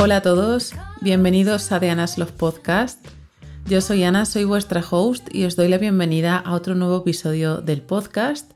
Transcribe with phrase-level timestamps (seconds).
[0.00, 3.04] Hola a todos, bienvenidos a The Ana's Love Podcast.
[3.66, 7.56] Yo soy Ana, soy vuestra host y os doy la bienvenida a otro nuevo episodio
[7.56, 8.52] del podcast.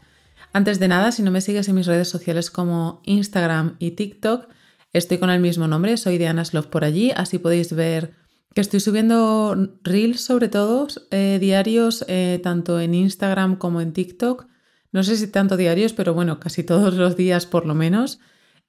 [0.52, 4.50] Antes de nada, si no me sigues en mis redes sociales como Instagram y TikTok,
[4.92, 8.14] estoy con el mismo nombre, soy Diana's Love por allí, así podéis ver
[8.54, 14.46] que estoy subiendo reels sobre todo, eh, diarios, eh, tanto en Instagram como en TikTok.
[14.92, 18.20] No sé si tanto diarios, pero bueno, casi todos los días por lo menos.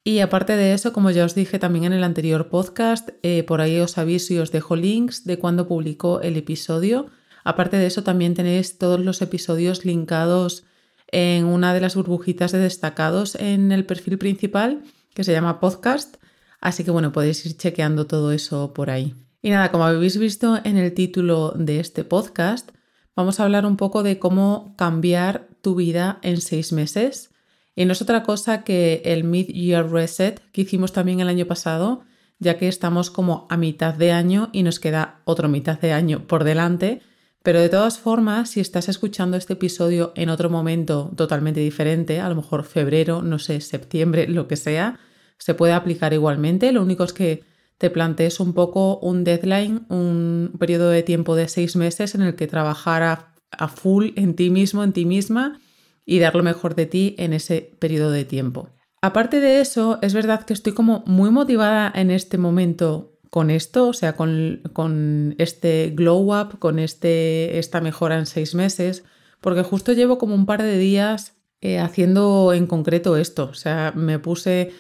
[0.06, 3.62] Y aparte de eso, como ya os dije también en el anterior podcast, eh, por
[3.62, 7.08] ahí os aviso y os dejo links de cuando publicó el episodio.
[7.46, 10.66] Aparte de eso, también tenéis todos los episodios linkados
[11.08, 14.82] en una de las burbujitas de destacados en el perfil principal,
[15.14, 16.18] que se llama podcast.
[16.60, 19.16] Así que bueno, podéis ir chequeando todo eso por ahí.
[19.42, 22.72] Y nada, como habéis visto en el título de este podcast,
[23.16, 27.33] vamos a hablar un poco de cómo cambiar tu vida en seis meses.
[27.76, 32.04] Y no es otra cosa que el Mid-Year Reset que hicimos también el año pasado,
[32.40, 36.28] ya que estamos como a mitad de año y nos queda otro mitad de año
[36.28, 37.02] por delante.
[37.42, 42.30] Pero de todas formas, si estás escuchando este episodio en otro momento totalmente diferente, a
[42.30, 45.00] lo mejor febrero, no sé, septiembre, lo que sea,
[45.38, 46.72] se puede aplicar igualmente.
[46.72, 47.44] Lo único es que
[47.78, 52.36] te plantees un poco un deadline, un periodo de tiempo de seis meses en el
[52.36, 55.60] que trabajar a, full en ti mismo, en ti misma
[56.06, 58.70] y dar lo mejor de ti en ese periodo de tiempo.
[59.02, 63.88] Aparte de eso, es verdad que estoy como muy motivada en este momento con esto,
[63.88, 69.04] o sea, con, este glow up, con este, esta mejora en seis meses,
[69.42, 73.92] porque justo llevo como un par de días eh, haciendo en concreto esto, o sea,
[73.96, 74.72] me puse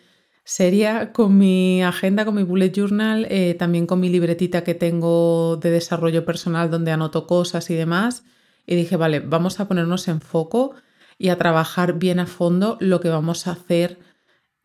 [0.44, 5.57] sería con mi agenda, con mi bullet journal, eh, también con mi libretita que tengo
[5.57, 8.23] de desarrollo personal donde anoto cosas y demás.
[8.66, 10.75] Y dije, vale, vamos a ponernos en foco
[11.17, 14.00] y a trabajar bien a fondo lo que vamos a hacer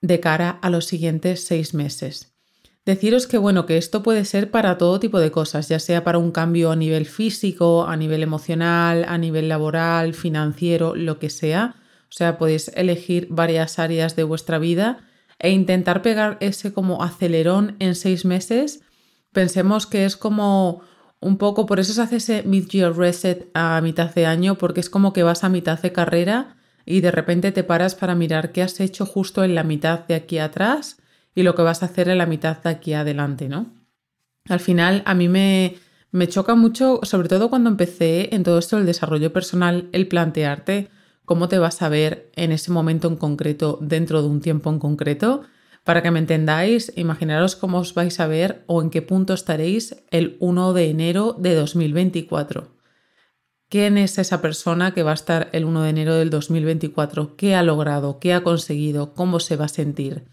[0.01, 2.35] de cara a los siguientes seis meses.
[2.85, 6.19] Deciros que bueno, que esto puede ser para todo tipo de cosas, ya sea para
[6.19, 11.77] un cambio a nivel físico, a nivel emocional, a nivel laboral, financiero, lo que sea.
[12.05, 15.05] O sea, podéis elegir varias áreas de vuestra vida
[15.39, 18.81] e intentar pegar ese como acelerón en seis meses,
[19.33, 20.83] pensemos que es como
[21.21, 24.91] un poco, por eso se hace ese mid-year reset a mitad de año, porque es
[24.91, 26.57] como que vas a mitad de carrera
[26.87, 30.15] y de repente te paras para mirar qué has hecho justo en la mitad de
[30.15, 30.99] aquí atrás
[31.35, 33.67] y lo que vas a hacer en la mitad de aquí adelante, ¿no?
[34.49, 35.77] Al final a mí me,
[36.11, 40.89] me choca mucho, sobre todo cuando empecé en todo esto del desarrollo personal, el plantearte
[41.29, 44.79] cómo te vas a ver en ese momento en concreto, dentro de un tiempo en
[44.79, 45.43] concreto.
[45.89, 49.97] Para que me entendáis, imaginaros cómo os vais a ver o en qué punto estaréis
[50.11, 52.77] el 1 de enero de 2024.
[53.71, 57.37] ¿Quién es esa persona que va a estar el 1 de enero del 2024?
[57.37, 58.19] ¿Qué ha logrado?
[58.19, 59.15] ¿Qué ha conseguido?
[59.15, 60.27] ¿Cómo se va a sentir?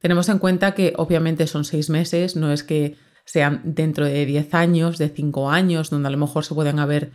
[0.00, 4.52] Tenemos en cuenta que obviamente son seis meses, no es que sean dentro de 10
[4.52, 7.12] años, de 5 años, donde a lo mejor se pueden haber,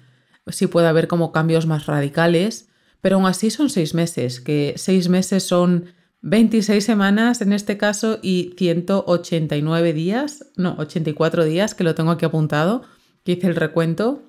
[0.47, 2.69] sí puede haber como cambios más radicales,
[2.99, 8.19] pero aún así son seis meses, que seis meses son 26 semanas en este caso
[8.21, 12.81] y 189 días, no, 84 días, que lo tengo aquí apuntado,
[13.23, 14.23] que hice el recuento,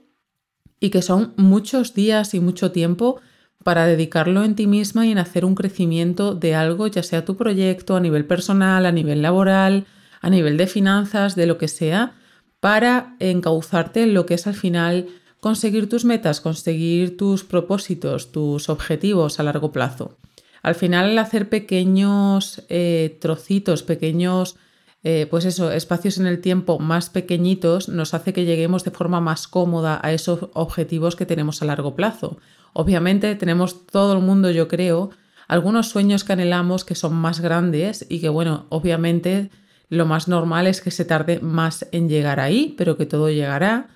[0.80, 3.20] y que son muchos días y mucho tiempo
[3.62, 7.36] para dedicarlo en ti misma y en hacer un crecimiento de algo, ya sea tu
[7.36, 9.86] proyecto a nivel personal, a nivel laboral,
[10.22, 12.14] a nivel de finanzas, de lo que sea,
[12.60, 15.08] para encauzarte en lo que es al final
[15.40, 20.18] conseguir tus metas, conseguir tus propósitos, tus objetivos a largo plazo.
[20.62, 24.56] Al final, hacer pequeños eh, trocitos, pequeños,
[25.02, 29.20] eh, pues eso, espacios en el tiempo más pequeñitos, nos hace que lleguemos de forma
[29.20, 32.38] más cómoda a esos objetivos que tenemos a largo plazo.
[32.72, 35.10] Obviamente, tenemos todo el mundo, yo creo,
[35.48, 39.50] algunos sueños que anhelamos que son más grandes y que, bueno, obviamente
[39.88, 43.88] lo más normal es que se tarde más en llegar ahí, pero que todo llegará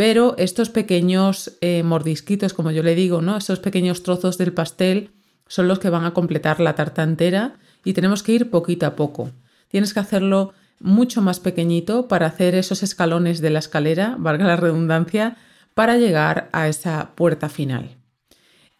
[0.00, 3.36] pero estos pequeños eh, mordisquitos, como yo le digo, ¿no?
[3.36, 5.10] Esos pequeños trozos del pastel
[5.50, 8.94] son los que van a completar la tarta entera y tenemos que ir poquito a
[8.94, 9.32] poco.
[9.66, 14.54] Tienes que hacerlo mucho más pequeñito para hacer esos escalones de la escalera, valga la
[14.54, 15.36] redundancia,
[15.74, 17.96] para llegar a esa puerta final.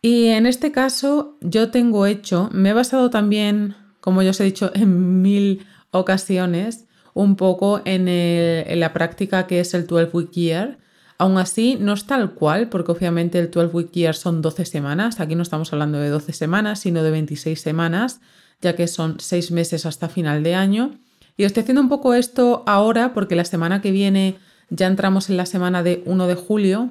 [0.01, 4.45] Y en este caso yo tengo hecho, me he basado también, como ya os he
[4.45, 10.31] dicho, en mil ocasiones, un poco en, en la práctica que es el 12 Week
[10.31, 10.79] Year,
[11.21, 15.21] Aún así, no es tal cual, porque obviamente el 12 Week Year son 12 semanas.
[15.21, 18.23] Aquí no estamos hablando de 12 semanas, sino de 26 semanas,
[18.63, 20.99] ya que son 6 meses hasta final de año.
[21.37, 24.39] Y estoy haciendo un poco esto ahora porque la semana que viene
[24.71, 26.89] ya entramos en la semana de 1 de julio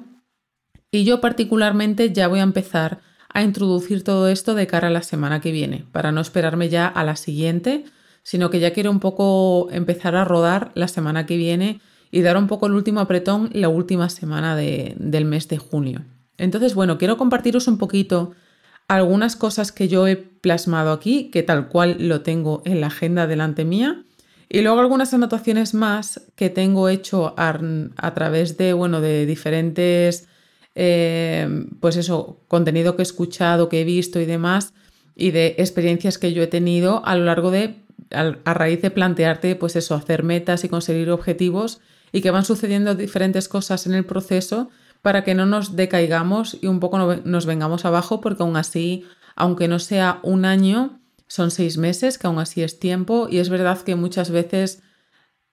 [0.92, 3.00] y yo particularmente ya voy a empezar
[3.30, 6.86] a introducir todo esto de cara a la semana que viene, para no esperarme ya
[6.86, 7.84] a la siguiente,
[8.22, 11.80] sino que ya quiero un poco empezar a rodar la semana que viene
[12.10, 16.04] y dar un poco el último apretón la última semana del mes de junio.
[16.38, 18.32] Entonces, bueno, quiero compartiros un poquito
[18.88, 23.26] algunas cosas que yo he plasmado aquí, que tal cual lo tengo en la agenda
[23.26, 24.02] delante mía,
[24.48, 30.26] y luego algunas anotaciones más que tengo hecho a, través de, bueno, de diferentes,
[30.74, 34.74] eh, pues eso, contenido que he escuchado, que he visto y demás,
[35.14, 37.76] y de experiencias que yo he tenido a lo largo de,
[38.10, 41.80] a, raíz de plantearte, pues eso, hacer metas y conseguir objetivos
[42.12, 44.70] y que van sucediendo diferentes cosas en el proceso
[45.02, 49.04] para que no nos decaigamos y un poco nos vengamos abajo, porque aún así,
[49.34, 53.48] aunque no sea un año, son seis meses, que aún así es tiempo, y es
[53.48, 54.82] verdad que muchas veces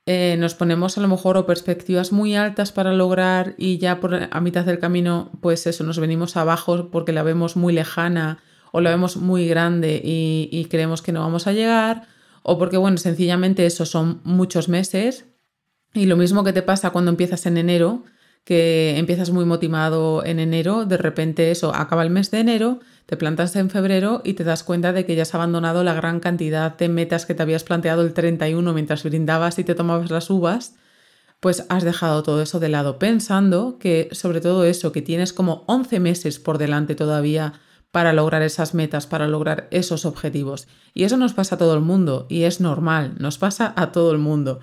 [0.06, 4.00] eh, nos ponemos a lo mejor o perspectivas muy altas para lograr y ya
[4.32, 8.40] a mitad del camino, pues eso, nos venimos abajo porque la vemos muy lejana
[8.72, 12.08] o la vemos muy grande y, y creemos que no vamos a llegar,
[12.44, 15.26] o porque, bueno, sencillamente eso son muchos meses.
[15.98, 18.04] Y lo mismo que te pasa cuando empiezas en enero,
[18.44, 23.18] que empiezas muy motivado en enero, de repente eso acaba el mes de enero, te
[23.18, 26.78] plantas en febrero y te das cuenta de que ya has abandonado la gran cantidad
[26.78, 30.76] de metas que te habías planteado el 31 mientras brindabas y te tomabas las uvas,
[31.40, 35.64] pues has dejado todo eso de lado pensando que sobre todo eso, que tienes como
[35.66, 37.54] 11 meses por delante todavía
[37.92, 40.68] para lograr esas metas, para lograr esos objetivos.
[40.94, 44.12] Y eso nos pasa a todo el mundo y es normal, nos pasa a todo
[44.12, 44.60] el mundo.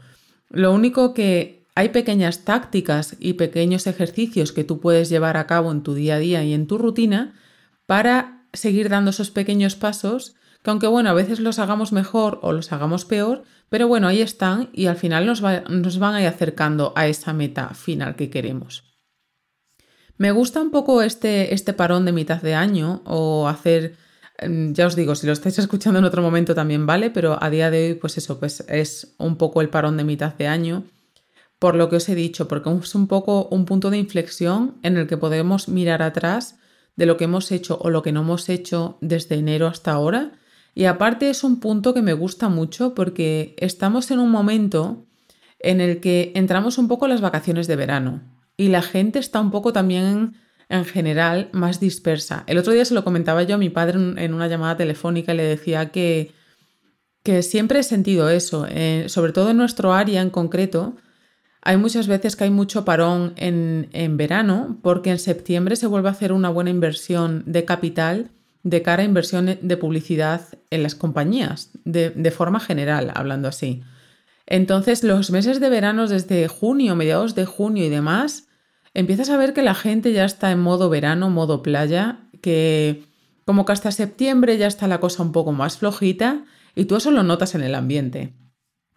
[0.51, 5.73] Lo único que hay pequeñas tácticas y pequeños ejercicios que tú puedes llevar a cabo
[5.73, 7.35] en tu día a día y en tu rutina
[7.87, 12.53] para seguir dando esos pequeños pasos que aunque bueno, a veces los hagamos mejor o
[12.53, 16.95] los hagamos peor, pero bueno, ahí están y al final nos, van a ir acercando
[16.97, 18.83] a esa meta final que queremos.
[20.17, 23.97] Me gusta un poco este, este parón de mitad de año o hacer,
[24.39, 27.71] ya os digo, si lo estáis escuchando en otro momento también vale, pero a día
[27.71, 30.85] de hoy pues eso, pues es un poco el parón de mitad de año
[31.65, 34.99] por lo que os he dicho, porque es un poco un punto de inflexión en
[34.99, 36.59] el que podemos mirar atrás
[36.95, 40.33] de lo que hemos hecho o lo que no hemos hecho desde enero hasta ahora.
[40.75, 45.07] Y aparte es un punto que me gusta mucho porque estamos en un momento
[45.59, 48.23] en el que entramos un poco en las vacaciones de verano
[48.59, 50.35] y la gente está un poco también
[50.69, 52.45] en general más dispersa.
[52.47, 55.37] El otro día se lo comentaba yo a mi padre en una llamada telefónica y
[55.37, 56.33] le decía que,
[57.23, 60.97] que siempre he sentido eso, eh, sobre todo en nuestro área en concreto,
[61.63, 66.13] hay muchas veces que hay mucho parón en, verano porque en septiembre se vuelve a
[66.13, 68.31] hacer una buena inversión de capital
[68.63, 73.83] de cara a inversión de publicidad en las compañías, de, de, forma general, hablando así.
[74.47, 78.47] Entonces, los meses de verano, desde junio, mediados de junio y demás,
[78.95, 83.05] empiezas a ver que la gente ya está en modo verano, modo playa, que
[83.45, 86.45] como que hasta septiembre ya está la cosa un poco más flojita
[86.75, 88.33] y tú eso lo notas en el ambiente.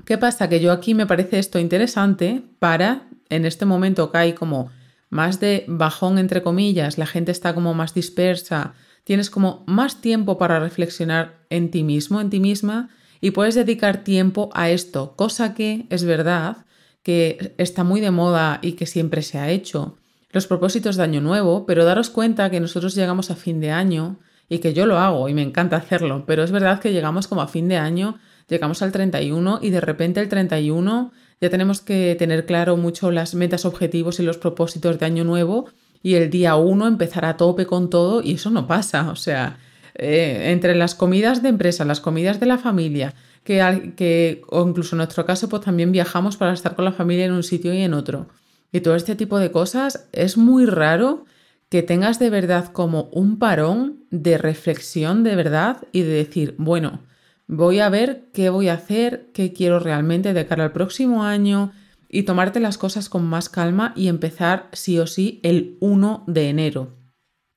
[0.05, 0.47] ¿Qué pasa?
[0.47, 4.69] Que yo aquí me parece esto interesante para, en este momento que hay como
[5.09, 8.73] más de bajón entre comillas, la gente está como más dispersa,
[9.03, 12.89] tienes como más tiempo para reflexionar en ti mismo, en ti misma,
[13.19, 16.66] y puedes dedicar tiempo a esto, cosa que es verdad
[17.07, 19.95] que está muy de moda y que siempre se ha hecho.
[20.33, 24.17] Los propósitos de año nuevo, pero daros cuenta que nosotros llegamos a fin de año
[24.49, 27.41] y que yo lo hago y me encanta hacerlo, pero es verdad que llegamos como
[27.41, 28.19] a fin de año
[28.49, 33.35] llegamos al 31 y de repente el 31 ya tenemos que tener claro mucho las
[33.35, 35.69] metas, objetivos y los propósitos de año nuevo
[36.03, 39.11] y el día 1 empezar a tope con todo y eso no pasa.
[39.11, 39.59] O sea,
[39.95, 43.13] eh, entre las comidas de empresa, las comidas de la familia,
[43.47, 47.31] que, o incluso en nuestro caso, pues también viajamos para estar con la familia en
[47.31, 48.27] un sitio y en otro.
[48.71, 51.25] Y todo este tipo de cosas es muy raro
[51.69, 57.01] que tengas de verdad como un parón de reflexión de verdad y de decir, bueno,
[57.47, 61.71] Voy a ver qué voy a hacer, qué quiero realmente de cara al próximo año
[62.09, 66.49] y tomarte las cosas con más calma y empezar sí o sí el 1 de
[66.49, 66.97] enero.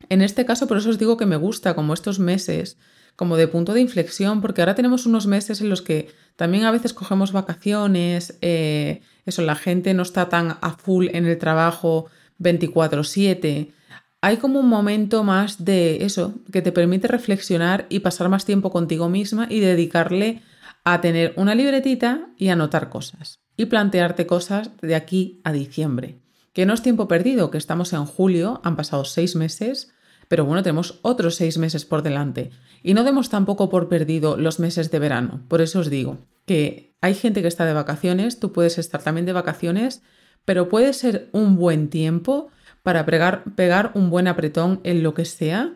[0.08, 2.78] En este caso, por eso os digo que me gusta como estos meses,
[3.20, 6.70] como de punto de inflexión, porque ahora tenemos unos meses en los que también a
[6.70, 12.06] veces cogemos vacaciones, eh, eso, la gente no está tan a full en el trabajo
[12.38, 13.74] 24/7
[14.22, 18.70] hay como un momento más de eso, que te permite reflexionar y pasar más tiempo
[18.70, 20.40] contigo misma y dedicarle
[20.82, 26.16] a tener una libretita y anotar cosas y plantearte cosas de aquí a diciembre.
[26.54, 29.92] Que no es tiempo perdido, que estamos en julio, han pasado seis meses,
[30.30, 32.52] pero bueno, tenemos otros seis meses por delante.
[32.84, 35.40] Y no demos tampoco por perdido los meses de verano.
[35.48, 39.26] Por eso os digo que hay gente que está de vacaciones, tú puedes estar también
[39.26, 40.02] de vacaciones,
[40.44, 42.46] pero puede ser un buen tiempo
[42.84, 45.72] para pegar, pegar un buen apretón en lo que sea,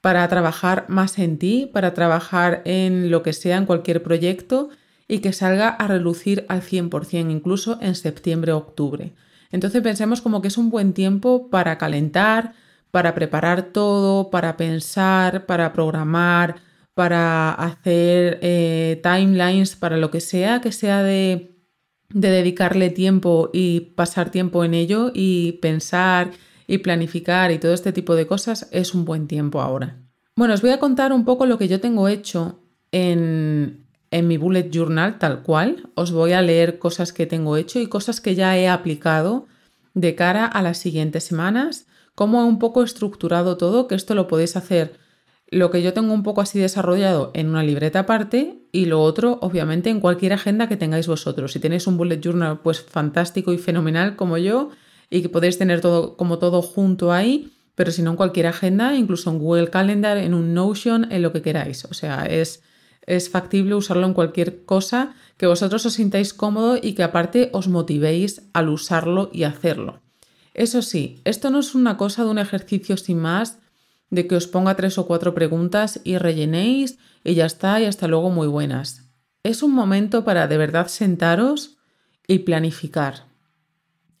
[0.00, 4.70] para trabajar más en ti, para trabajar en lo que sea, en cualquier proyecto
[5.08, 9.12] y que salga a relucir al 100%, incluso en septiembre-octubre.
[9.52, 12.54] Entonces pensemos como que es un buen tiempo para calentar,
[12.90, 16.56] para preparar todo, para pensar, para programar,
[16.94, 21.56] para hacer eh, timelines, para lo que sea, que sea de,
[22.10, 26.30] de dedicarle tiempo y pasar tiempo en ello y pensar
[26.66, 29.96] y planificar y todo este tipo de cosas, es un buen tiempo ahora.
[30.36, 32.60] Bueno, os voy a contar un poco lo que yo tengo hecho
[32.92, 35.88] en, en mi bullet journal tal cual.
[35.94, 39.46] Os voy a leer cosas que tengo hecho y cosas que ya he aplicado
[39.94, 41.86] de cara a las siguientes semanas,
[42.20, 44.92] cómo un poco estructurado todo, que esto lo podéis hacer
[45.50, 49.38] lo que yo tengo un poco así desarrollado en una libreta aparte y lo otro
[49.40, 51.54] obviamente en cualquier agenda que tengáis vosotros.
[51.54, 54.68] Si tenéis un bullet journal pues fantástico y fenomenal como yo
[55.08, 58.94] y que podéis tener todo como todo junto ahí, pero si no en cualquier agenda,
[58.96, 61.86] incluso en Google Calendar, en un Notion, en lo que queráis.
[61.86, 62.62] O sea, es
[63.06, 67.66] es factible usarlo en cualquier cosa que vosotros os sintáis cómodo y que aparte os
[67.66, 70.02] motivéis al usarlo y hacerlo.
[70.54, 73.58] Eso sí, esto no es una cosa de un ejercicio sin más,
[74.10, 78.08] de que os ponga tres o cuatro preguntas y rellenéis y ya está y hasta
[78.08, 79.08] luego muy buenas.
[79.42, 81.78] Es un momento para de verdad sentaros
[82.26, 83.26] y planificar.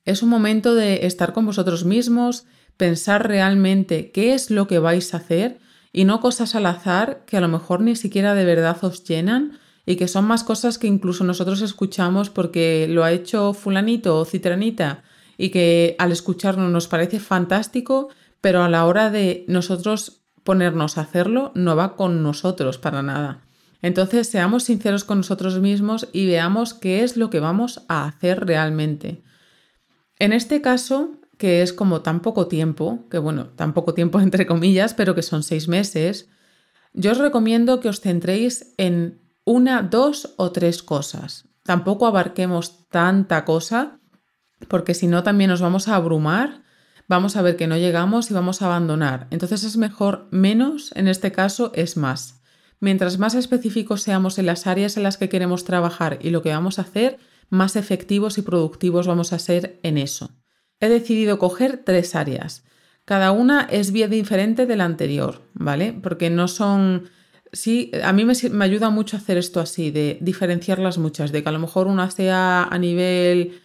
[0.04, 2.46] Es un momento de estar con vosotros mismos,
[2.76, 5.58] pensar realmente qué es lo que vais a hacer
[5.92, 9.58] y no cosas al azar que a lo mejor ni siquiera de verdad os llenan
[9.84, 14.24] y que son más cosas que incluso nosotros escuchamos porque lo ha hecho fulanito o
[14.24, 15.02] citranita
[15.40, 18.10] y que al escucharlo nos parece fantástico,
[18.42, 23.40] pero a la hora de nosotros ponernos a hacerlo no va con nosotros para nada.
[23.80, 28.44] Entonces seamos sinceros con nosotros mismos y veamos qué es lo que vamos a hacer
[28.44, 29.22] realmente.
[30.18, 34.46] En este caso, que es como tan poco tiempo, que bueno, tan poco tiempo entre
[34.46, 36.28] comillas, pero que son seis meses,
[36.92, 41.48] yo os recomiendo que os centréis en una, dos o tres cosas.
[41.62, 43.99] Tampoco abarquemos tanta cosa,
[44.68, 46.62] porque si no también nos vamos a abrumar,
[47.08, 49.26] vamos a ver que no llegamos y vamos a abandonar.
[49.30, 52.42] Entonces es mejor menos, en este caso es más.
[52.78, 56.50] Mientras más específicos seamos en las áreas en las que queremos trabajar y lo que
[56.50, 60.30] vamos a hacer, más efectivos y productivos vamos a ser en eso
[60.80, 62.64] he decidido coger tres áreas.
[63.04, 65.92] Cada una es bien diferente de la anterior, ¿vale?
[65.92, 67.10] Porque no son...
[67.52, 71.52] Sí, a mí me, ayuda mucho hacer esto así, de diferenciarlas muchas, de que a
[71.52, 73.60] lo mejor una sea a nivel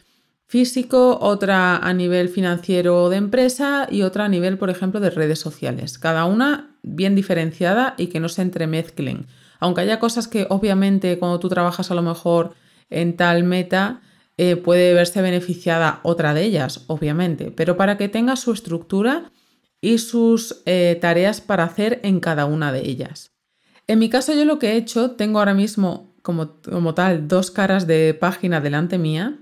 [0.48, 5.40] físico, otra a nivel financiero de empresa y otra a nivel, por ejemplo, de redes
[5.40, 5.98] sociales.
[5.98, 9.28] Cada una bien diferenciada y que no se entremezclen.
[9.60, 12.54] Aunque haya cosas que obviamente cuando tú trabajas a lo mejor
[12.90, 14.02] en tal meta,
[14.38, 19.32] eh, puede verse beneficiada otra de ellas, obviamente, pero para que tenga su estructura
[19.82, 23.32] y sus eh, tareas para hacer en cada una de ellas.
[23.88, 27.52] En mi caso yo lo que he hecho, tengo ahora mismo como, como tal dos
[27.52, 29.40] caras de página delante mía.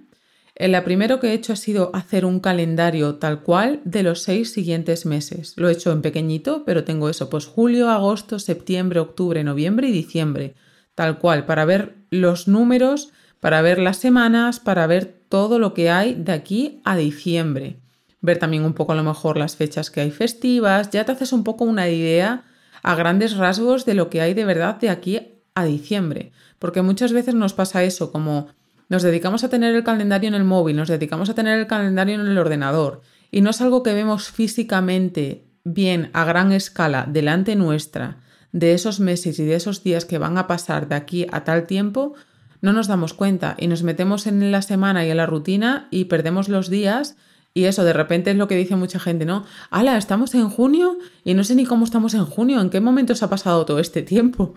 [0.55, 4.53] La primero que he hecho ha sido hacer un calendario tal cual de los seis
[4.53, 5.53] siguientes meses.
[5.57, 9.91] Lo he hecho en pequeñito, pero tengo eso, pues julio, agosto, septiembre, octubre, noviembre y
[9.91, 10.55] diciembre,
[10.93, 13.12] tal cual, para ver los números
[13.43, 17.81] para ver las semanas, para ver todo lo que hay de aquí a diciembre.
[18.22, 21.33] Ver también un poco a lo mejor las fechas que hay festivas, ya te haces
[21.33, 22.45] un poco una idea
[22.83, 26.31] a grandes rasgos de lo que hay de verdad de aquí a diciembre.
[26.57, 28.48] Porque muchas veces nos pasa eso, como
[28.93, 32.13] nos dedicamos a tener el calendario en el móvil, nos dedicamos a tener el calendario
[32.13, 37.55] en el ordenador y no es algo que vemos físicamente bien a gran escala delante
[37.55, 38.19] nuestra
[38.51, 41.65] de esos meses y de esos días que van a pasar de aquí a tal
[41.65, 42.13] tiempo,
[42.62, 46.05] no nos damos cuenta y nos metemos en la semana y en la rutina y
[46.05, 47.15] perdemos los días.
[47.55, 49.43] Y eso de repente es lo que dice mucha gente, ¿no?
[49.71, 49.97] ¡Hala!
[49.97, 53.25] Estamos en junio y no sé ni cómo estamos en junio, ¿en qué momento se
[53.25, 54.53] ha pasado todo este tiempo?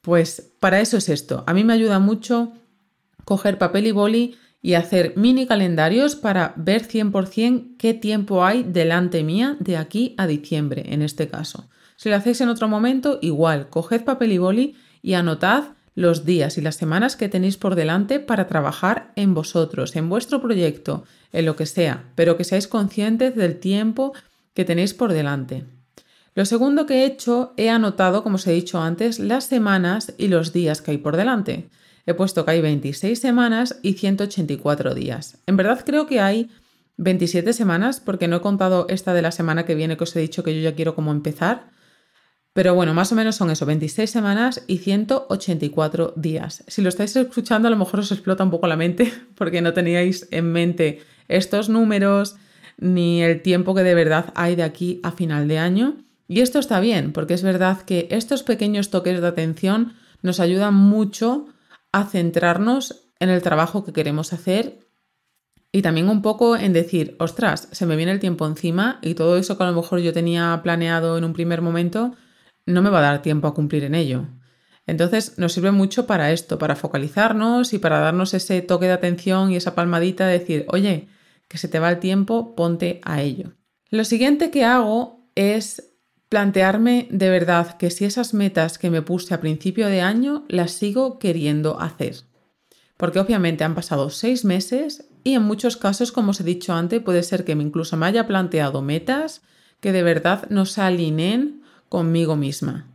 [0.00, 1.44] Pues para eso es esto.
[1.46, 2.52] A mí me ayuda mucho
[3.26, 9.22] coger papel y boli y hacer mini calendarios para ver 100% qué tiempo hay delante
[9.22, 11.68] mía de aquí a diciembre, en este caso.
[11.96, 15.64] Si lo hacéis en otro momento, igual, coged papel y boli y anotad
[15.94, 20.40] los días y las semanas que tenéis por delante para trabajar en vosotros, en vuestro
[20.40, 24.12] proyecto, en lo que sea, pero que seáis conscientes del tiempo
[24.54, 25.64] que tenéis por delante.
[26.34, 30.28] Lo segundo que he hecho, he anotado, como os he dicho antes, las semanas y
[30.28, 31.70] los días que hay por delante.
[32.06, 35.38] He puesto que hay 26 semanas y 184 días.
[35.46, 36.48] En verdad creo que hay
[36.98, 40.20] 27 semanas porque no he contado esta de la semana que viene que os he
[40.20, 41.70] dicho que yo ya quiero como empezar.
[42.52, 46.64] Pero bueno, más o menos son eso, 26 semanas y 184 días.
[46.68, 49.74] Si lo estáis escuchando, a lo mejor os explota un poco la mente porque no
[49.74, 52.36] teníais en mente estos números
[52.78, 55.96] ni el tiempo que de verdad hay de aquí a final de año.
[56.28, 60.74] Y esto está bien, porque es verdad que estos pequeños toques de atención nos ayudan
[60.74, 61.48] mucho
[62.04, 64.86] centrarnos en el trabajo que queremos hacer
[65.72, 69.36] y también un poco en decir, ostras, se me viene el tiempo encima y todo
[69.36, 72.14] eso que a lo mejor yo tenía planeado en un primer momento
[72.66, 74.26] no me va a dar tiempo a cumplir en ello.
[74.86, 79.50] Entonces nos sirve mucho para esto, para focalizarnos y para darnos ese toque de atención
[79.50, 81.08] y esa palmadita de decir, oye,
[81.48, 83.52] que se te va el tiempo, ponte a ello.
[83.90, 85.95] Lo siguiente que hago es
[86.28, 90.72] plantearme de verdad que si esas metas que me puse a principio de año las
[90.72, 92.16] sigo queriendo hacer.
[92.96, 97.02] Porque obviamente han pasado seis meses y en muchos casos, como os he dicho antes,
[97.02, 99.42] puede ser que incluso me haya planteado metas
[99.80, 102.86] que de verdad no se alineen conmigo misma.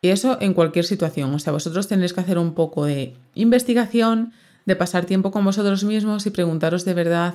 [0.00, 1.34] Y eso en cualquier situación.
[1.34, 4.32] O sea, vosotros tenéis que hacer un poco de investigación,
[4.64, 7.34] de pasar tiempo con vosotros mismos y preguntaros de verdad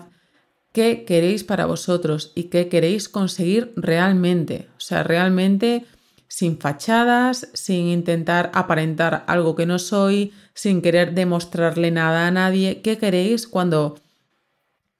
[0.72, 4.68] qué queréis para vosotros y qué queréis conseguir realmente.
[4.78, 5.86] O sea, realmente
[6.32, 12.82] sin fachadas, sin intentar aparentar algo que no soy, sin querer demostrarle nada a nadie.
[12.82, 14.00] ¿Qué queréis cuando,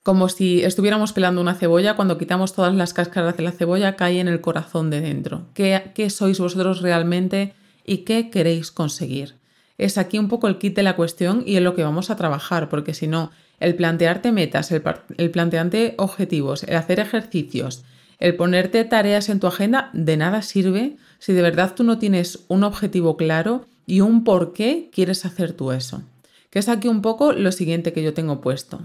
[0.04, 4.20] como si estuviéramos pelando una cebolla, cuando quitamos todas las cáscaras de la cebolla, cae
[4.20, 5.48] en el corazón de dentro?
[5.54, 7.54] ¿Qué, qué sois vosotros realmente
[7.86, 9.36] y qué queréis conseguir?
[9.78, 12.18] Es aquí un poco el kit de la cuestión y en lo que vamos a
[12.18, 17.84] trabajar, porque si no, el plantearte metas, el, plantearte objetivos, el hacer ejercicios,
[18.18, 22.40] el ponerte tareas en tu agenda, de nada sirve si de verdad tú no tienes
[22.48, 26.02] un objetivo claro y un por qué quieres hacer tú eso.
[26.50, 28.82] Que es aquí un poco lo siguiente que yo tengo puesto.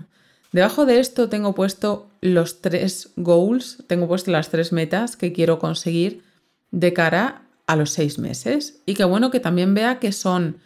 [0.52, 5.58] Debajo de esto tengo puesto los tres goals, tengo puesto las tres metas que quiero
[5.58, 6.22] conseguir
[6.70, 8.82] de cara a los seis meses.
[8.84, 10.58] Y qué bueno que también vea que son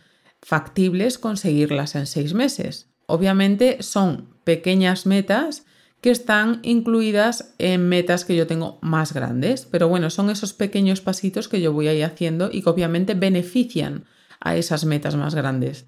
[0.43, 2.90] factibles conseguirlas en seis meses.
[3.11, 5.65] Obviamente son pequeñas metas
[6.01, 11.01] que están incluidas en metas que yo tengo más grandes, pero bueno, son esos pequeños
[11.01, 14.05] pasitos que yo voy a ir haciendo y que obviamente benefician
[14.41, 15.85] a esas metas más grandes.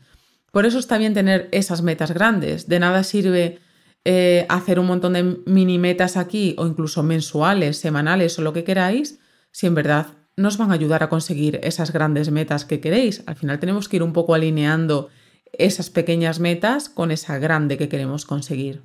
[0.50, 2.68] Por eso está bien tener esas metas grandes.
[2.68, 3.58] De nada sirve
[4.04, 8.64] eh, hacer un montón de mini metas aquí o incluso mensuales, semanales o lo que
[8.64, 9.18] queráis,
[9.50, 13.22] si en verdad nos van a ayudar a conseguir esas grandes metas que queréis.
[13.26, 15.08] Al final tenemos que ir un poco alineando
[15.52, 18.82] esas pequeñas metas con esa grande que queremos conseguir.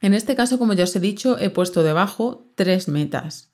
[0.00, 3.52] En este caso, como ya os he dicho, he puesto debajo tres metas.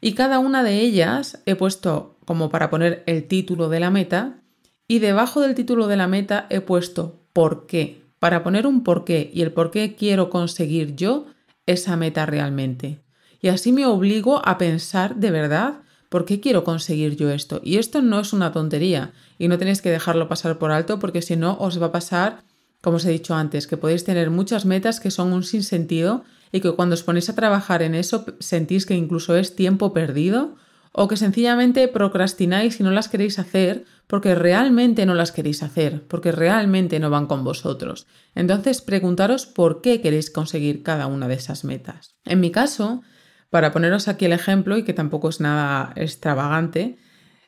[0.00, 4.42] Y cada una de ellas he puesto como para poner el título de la meta
[4.86, 9.04] y debajo del título de la meta he puesto por qué, para poner un por
[9.04, 11.26] qué y el por qué quiero conseguir yo
[11.66, 13.00] esa meta realmente.
[13.40, 17.60] Y así me obligo a pensar de verdad ¿Por qué quiero conseguir yo esto?
[17.62, 21.22] Y esto no es una tontería y no tenéis que dejarlo pasar por alto porque
[21.22, 22.44] si no os va a pasar,
[22.80, 26.60] como os he dicho antes, que podéis tener muchas metas que son un sinsentido y
[26.60, 30.56] que cuando os ponéis a trabajar en eso sentís que incluso es tiempo perdido
[30.92, 36.06] o que sencillamente procrastináis y no las queréis hacer porque realmente no las queréis hacer,
[36.08, 38.06] porque realmente no van con vosotros.
[38.34, 42.16] Entonces preguntaros por qué queréis conseguir cada una de esas metas.
[42.24, 43.02] En mi caso,
[43.50, 46.98] para poneros aquí el ejemplo y que tampoco es nada extravagante,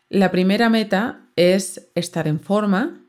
[0.09, 3.07] la primera meta es estar en forma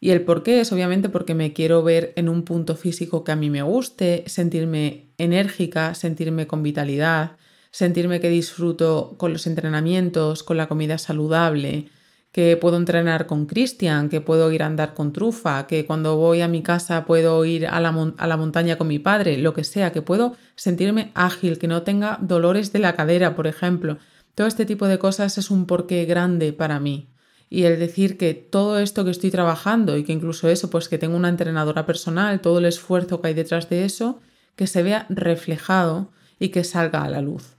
[0.00, 3.32] y el por qué es obviamente porque me quiero ver en un punto físico que
[3.32, 7.36] a mí me guste, sentirme enérgica, sentirme con vitalidad,
[7.70, 11.88] sentirme que disfruto con los entrenamientos, con la comida saludable,
[12.36, 16.42] que puedo entrenar con Cristian, que puedo ir a andar con Trufa, que cuando voy
[16.42, 19.64] a mi casa puedo ir a la, a la, montaña con mi padre, lo que
[19.64, 23.96] sea, que puedo sentirme ágil, que no tenga dolores de la cadera, por ejemplo.
[24.34, 27.08] Todo este tipo de cosas es un porqué grande para mí.
[27.48, 30.98] Y el decir que todo esto que estoy trabajando y que incluso eso, pues que
[30.98, 34.20] tengo una entrenadora personal, todo el esfuerzo que hay detrás de eso,
[34.56, 37.56] que se vea reflejado y que salga a la luz.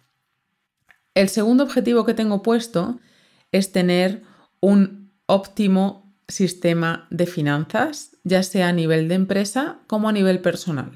[1.15, 2.99] El segundo objetivo que tengo puesto
[3.51, 4.21] es tener
[4.59, 10.91] un óptimo sistema de finanzas, ya sea a nivel de empresa como a nivel personal.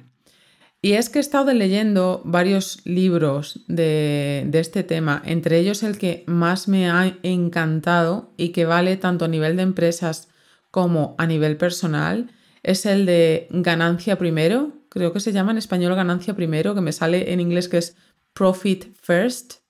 [0.83, 6.23] Y es que he estado leyendo varios libros de, este tema, entre ellos el que
[6.25, 10.29] más me ha encantado y que vale tanto a nivel de empresas
[10.71, 12.31] como a nivel personal,
[12.63, 16.93] es el de ganancia primero, creo que se llama en español ganancia primero, que me
[16.93, 17.95] sale en inglés que es
[18.33, 19.60] profit first,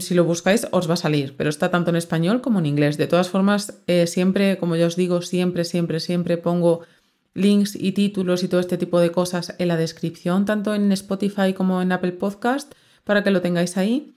[0.00, 2.96] si lo buscáis os va a salir, pero está tanto en español como en inglés.
[2.96, 6.82] De todas formas, eh, siempre, como ya os digo, siempre, siempre, siempre pongo
[7.34, 11.52] links y títulos y todo este tipo de cosas en la descripción, tanto en Spotify
[11.52, 12.72] como en Apple Podcast,
[13.04, 14.14] para que lo tengáis ahí.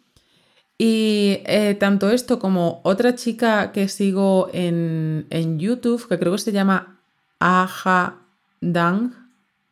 [0.78, 6.38] Y eh, tanto esto como otra chica que sigo en, en, YouTube, que creo que
[6.38, 7.02] se llama
[7.40, 8.22] Aja
[8.62, 9.12] Dang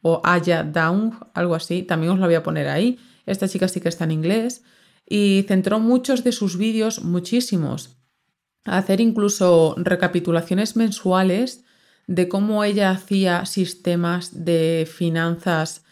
[0.01, 2.99] o Aya Dang, algo así, también os la voy a poner ahí.
[3.25, 4.63] Esta chica sí que está en inglés
[5.07, 7.97] y centró muchos de sus vídeos, muchísimos,
[8.65, 11.63] a hacer incluso recapitulaciones mensuales
[12.07, 15.83] de cómo ella hacía sistemas de finanzas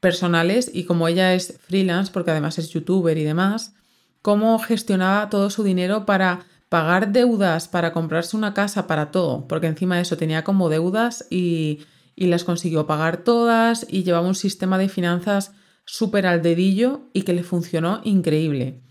[0.00, 3.74] personales y como ella es freelance, porque además es youtuber y demás,
[4.20, 9.66] cómo gestionaba todo su dinero para pagar deudas, para comprarse una casa, para todo, porque
[9.66, 11.80] encima de eso tenía como deudas y,
[12.16, 15.52] y las consiguió pagar todas y llevaba un sistema de finanzas
[15.84, 18.82] súper al dedillo y que le funcionó increíble.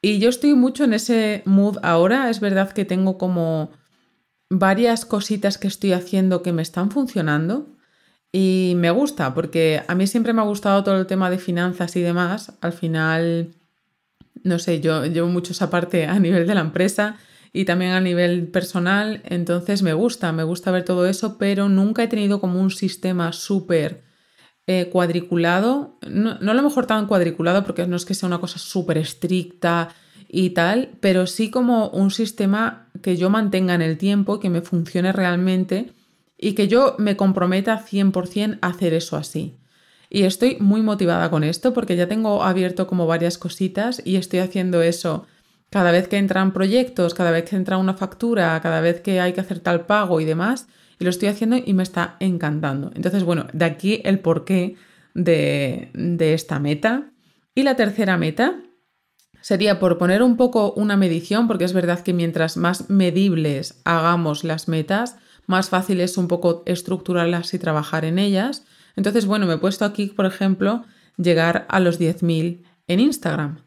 [0.00, 3.70] Y yo estoy mucho en ese mood ahora, es verdad que tengo como
[4.50, 7.76] varias cositas que estoy haciendo que me están funcionando
[8.32, 11.94] y me gusta porque a mí siempre me ha gustado todo el tema de finanzas
[11.96, 12.52] y demás.
[12.60, 13.54] Al final,
[14.42, 17.16] no sé, yo llevo mucho esa parte a nivel de la empresa
[17.52, 22.02] y también a nivel personal, entonces me gusta, me gusta ver todo eso, pero nunca
[22.02, 24.02] he tenido como un sistema súper
[24.66, 28.40] eh, cuadriculado, no, no, a lo mejor tan cuadriculado porque no es que sea una
[28.40, 29.88] cosa súper estricta
[30.28, 34.62] y tal, pero sí como un sistema que yo mantenga en el tiempo, que me
[34.62, 35.92] funcione realmente
[36.38, 39.56] y que yo me comprometa 100% a hacer eso así.
[40.08, 44.40] Y estoy muy motivada con esto porque ya tengo abierto como varias cositas y estoy
[44.40, 45.26] haciendo eso
[45.70, 49.32] cada vez que entran proyectos, cada vez que entra una factura, cada vez que hay
[49.32, 50.66] que hacer tal pago y demás.
[51.02, 52.92] Y lo estoy haciendo y me está encantando.
[52.94, 54.76] Entonces, bueno, de aquí el porqué
[55.14, 57.10] de, de esta meta.
[57.56, 58.62] Y la tercera meta
[59.40, 64.44] sería por poner un poco una medición, porque es verdad que mientras más medibles hagamos
[64.44, 65.16] las metas,
[65.48, 68.64] más fácil es un poco estructurarlas y trabajar en ellas.
[68.94, 70.84] Entonces, bueno, me he puesto aquí, por ejemplo,
[71.16, 73.58] llegar a los 10.000 en Instagram.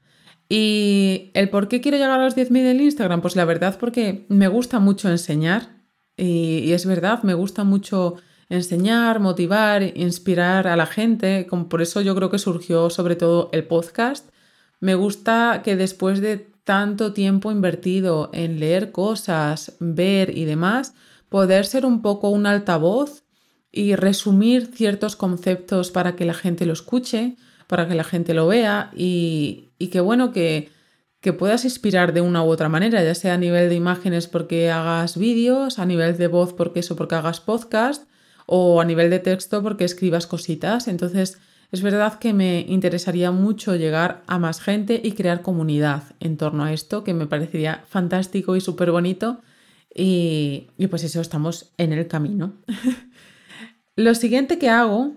[0.48, 3.20] ¿Y el por qué quiero llegar a los 10.000 en Instagram?
[3.20, 5.75] Pues la verdad porque me gusta mucho enseñar
[6.18, 8.16] y, es verdad, me gusta mucho
[8.50, 11.48] enseñar, motivar, inspirar a la gente.
[11.48, 14.30] Como por eso yo creo que surgió sobre todo el podcast.
[14.80, 20.94] Me gusta que después de tanto tiempo invertido en leer cosas, ver y demás,
[21.30, 23.24] poder ser un poco un altavoz
[23.72, 27.36] y resumir ciertos conceptos para que la gente lo escuche,
[27.68, 30.70] para que la gente lo vea y, que bueno, que,
[31.26, 34.70] que puedas inspirar de una u otra manera, ya sea a nivel de imágenes porque
[34.70, 38.08] hagas vídeos, a nivel de voz porque eso, porque hagas podcast
[38.46, 40.88] o a nivel de texto porque escribas cositas.
[40.88, 41.40] Entonces,
[41.72, 46.64] es verdad que me interesaría mucho llegar a más gente y crear comunidad en torno
[46.64, 49.42] a esto, que me parecería fantástico y súper bonito
[49.96, 52.54] y, pues eso, estamos en el camino.
[53.96, 55.16] Lo siguiente que hago,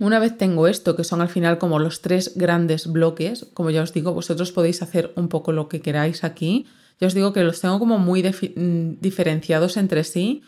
[0.00, 3.82] una vez tengo esto, que son al final como los tres grandes bloques, como ya
[3.82, 6.66] os digo, vosotros podéis hacer un poco lo que queráis aquí.
[7.00, 10.42] Ya os digo que los tengo como muy mm, diferenciados entre sí,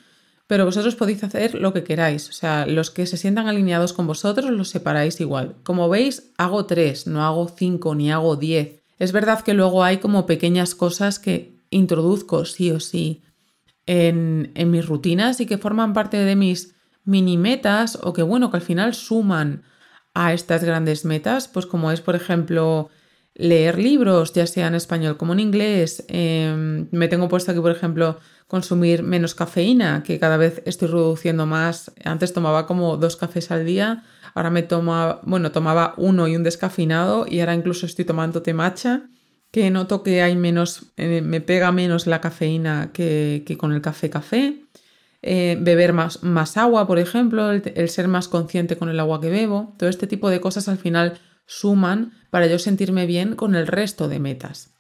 [0.47, 2.29] pero vosotros podéis hacer lo que queráis.
[2.29, 5.57] O sea, los que se sientan alineados con vosotros los separáis igual.
[5.63, 8.83] Como veis, hago tres, no hago cinco ni hago diez.
[8.99, 13.23] Es verdad que luego hay como pequeñas cosas que introduzco sí o sí
[13.87, 16.75] en, mis rutinas y que forman parte de mis
[17.07, 19.63] mini metas o que bueno, que al final suman
[20.13, 22.91] a estas grandes metas, pues como es por ejemplo
[23.35, 26.05] leer libros, ya sea en español como en inglés.
[26.09, 31.47] Em, me tengo puesto aquí, por ejemplo, consumir menos cafeína, que cada vez estoy reduciendo
[31.47, 31.93] más.
[32.05, 36.43] Antes tomaba como dos cafés al día, ahora me toma, bueno, tomaba uno y un
[36.43, 39.09] descafeinado y ahora incluso estoy tomando té matcha
[39.51, 44.11] que noto que hay menos, eh, me pega menos la cafeína que, con el café
[44.11, 44.63] café.
[45.29, 49.29] Eh, beber más, más, agua, por ejemplo, el, ser más consciente con el agua que
[49.29, 49.75] bebo.
[49.77, 54.07] Todo este tipo de cosas al final suman para yo sentirme bien con el resto
[54.07, 54.77] de metas.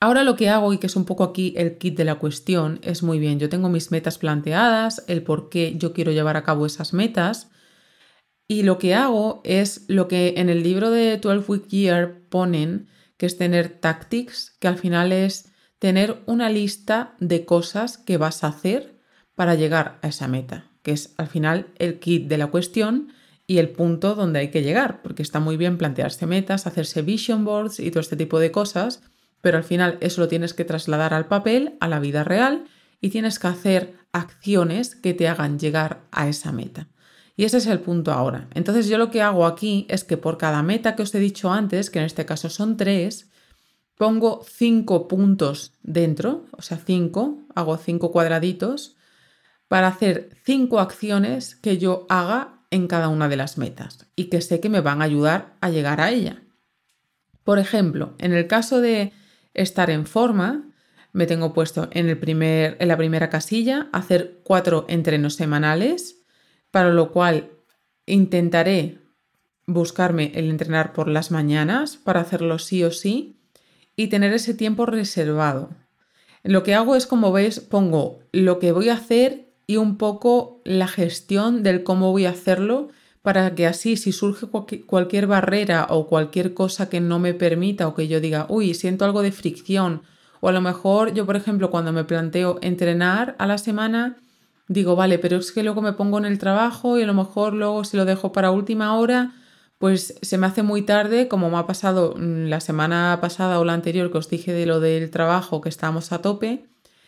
[0.00, 2.80] Ahora lo que hago, y que es un poco aquí el kit de la cuestión,
[2.82, 6.42] es muy bien, yo tengo mis metas planteadas, el por qué yo quiero llevar a
[6.42, 7.50] cabo esas metas,
[8.48, 12.88] y lo que hago es lo que en el libro de 12 Week Year ponen,
[13.18, 18.42] que es tener tactics, que al final es tener una lista de cosas que vas
[18.42, 18.95] a hacer
[19.36, 23.12] para llegar a esa meta, que es al final el kit de la cuestión
[23.46, 27.44] y el punto donde hay que llegar, porque está muy bien plantearse metas, hacerse vision
[27.44, 29.02] boards y todo este tipo de cosas,
[29.40, 32.64] pero al final eso lo tienes que trasladar al papel, a la vida real,
[33.00, 36.88] y tienes que hacer acciones que te hagan llegar a esa meta.
[37.36, 38.48] Y ese es el punto ahora.
[38.54, 41.52] Entonces yo lo que hago aquí es que por cada meta que os he dicho
[41.52, 43.28] antes, que en este caso son tres,
[43.96, 48.95] pongo cinco puntos dentro, o sea, cinco, hago cinco cuadraditos
[49.68, 54.40] para hacer cinco acciones que yo haga en cada una de las metas y que
[54.40, 56.42] sé que me van a ayudar a llegar a ella.
[57.44, 59.12] Por ejemplo, en el caso de
[59.54, 60.64] estar en forma,
[61.12, 66.22] me tengo puesto en, el primer, en la primera casilla hacer cuatro entrenos semanales
[66.70, 67.50] para lo cual
[68.04, 68.98] intentaré
[69.66, 73.40] buscarme el entrenar por las mañanas para hacerlo sí o sí
[73.96, 75.70] y tener ese tiempo reservado.
[76.42, 80.60] Lo que hago es, como veis, pongo lo que voy a hacer y un poco
[80.64, 82.88] la gestión del cómo voy a hacerlo
[83.22, 84.46] para que así si surge
[84.86, 89.04] cualquier barrera o cualquier cosa que no me permita o que yo diga, uy, siento
[89.04, 90.02] algo de fricción
[90.40, 94.16] o a lo mejor yo, por ejemplo, cuando me planteo entrenar a la semana,
[94.68, 97.52] digo, vale, pero es que luego me pongo en el trabajo y a lo mejor
[97.52, 99.32] luego si lo dejo para última hora,
[99.78, 103.64] pues se me hace muy tarde, como me ha pasado mm, la semana pasada o
[103.64, 106.66] la anterior que os dije de lo del trabajo que estábamos a tope,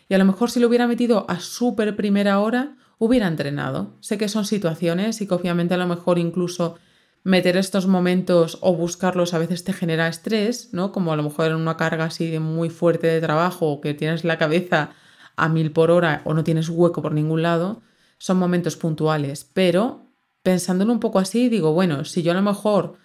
[0.09, 3.95] y a lo mejor si lo hubiera metido a súper primera hora, hubiera entrenado.
[4.01, 6.77] Sé que son situaciones y que obviamente a lo mejor incluso
[7.23, 10.91] meter estos momentos o buscarlos a veces te genera estrés, ¿no?
[10.91, 13.93] Como a lo mejor en una carga así de muy fuerte de trabajo o que
[13.93, 14.91] tienes la cabeza
[15.35, 17.81] a mil por hora o no tienes hueco por ningún lado,
[18.17, 19.49] son momentos puntuales.
[19.53, 20.07] Pero
[20.41, 22.95] pensándolo un poco así, digo, bueno, si yo a lo mejor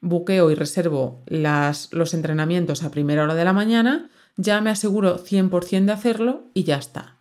[0.00, 5.18] buqueo y reservo las, los entrenamientos a primera hora de la mañana, ya me aseguro
[5.18, 7.14] 100% de hacerlo y ya está.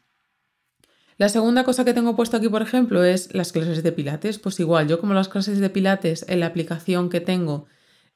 [1.17, 4.39] La segunda cosa que tengo puesto aquí, por ejemplo, es las clases de pilates.
[4.39, 7.67] Pues igual, yo como las clases de pilates en la aplicación que tengo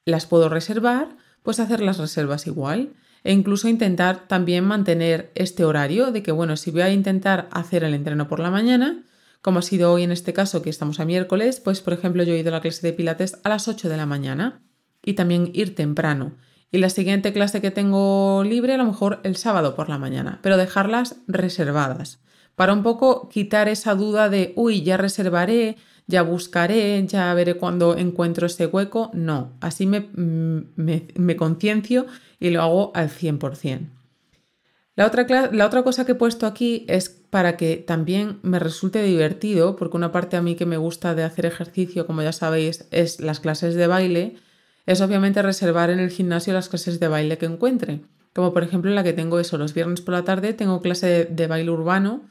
[0.06, 2.94] las puedo reservar, pues hacer las reservas igual.
[3.24, 7.84] E incluso intentar también mantener este horario de que, bueno, si voy a intentar hacer
[7.84, 9.04] el entreno por la mañana,
[9.42, 12.34] como ha sido hoy en este caso que estamos a miércoles, pues por ejemplo yo
[12.34, 14.62] he ido a la clase de pilates a las 8 de la mañana
[15.04, 16.36] y también ir temprano.
[16.72, 20.40] Y la siguiente clase que tengo libre a lo mejor el sábado por la mañana,
[20.42, 22.20] pero dejarlas reservadas
[22.58, 25.78] para un poco quitar esa duda de, uy, ya reservaré,
[26.08, 29.12] ya buscaré, ya veré cuando encuentro ese hueco.
[29.14, 32.08] No, así me, me, me conciencio
[32.40, 33.90] y lo hago al 100%.
[34.96, 39.04] La otra, la otra cosa que he puesto aquí es para que también me resulte
[39.04, 42.88] divertido, porque una parte a mí que me gusta de hacer ejercicio, como ya sabéis,
[42.90, 44.38] es las clases de baile,
[44.88, 48.02] es obviamente reservar en el gimnasio las clases de baile que encuentre.
[48.34, 51.48] Como por ejemplo la que tengo eso, los viernes por la tarde tengo clase de,
[51.48, 52.24] baile urbano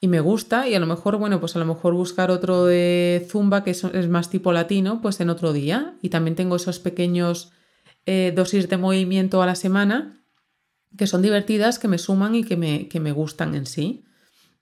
[0.00, 3.26] y me gusta y a lo mejor, bueno, pues a lo mejor buscar otro de
[3.28, 5.94] zumba que es, más tipo latino, pues en otro día.
[6.02, 7.50] Y también tengo esos pequeños
[8.06, 10.20] eh, dosis de movimiento a la semana
[10.96, 14.04] que son divertidas, que me suman y que me, que me gustan en sí.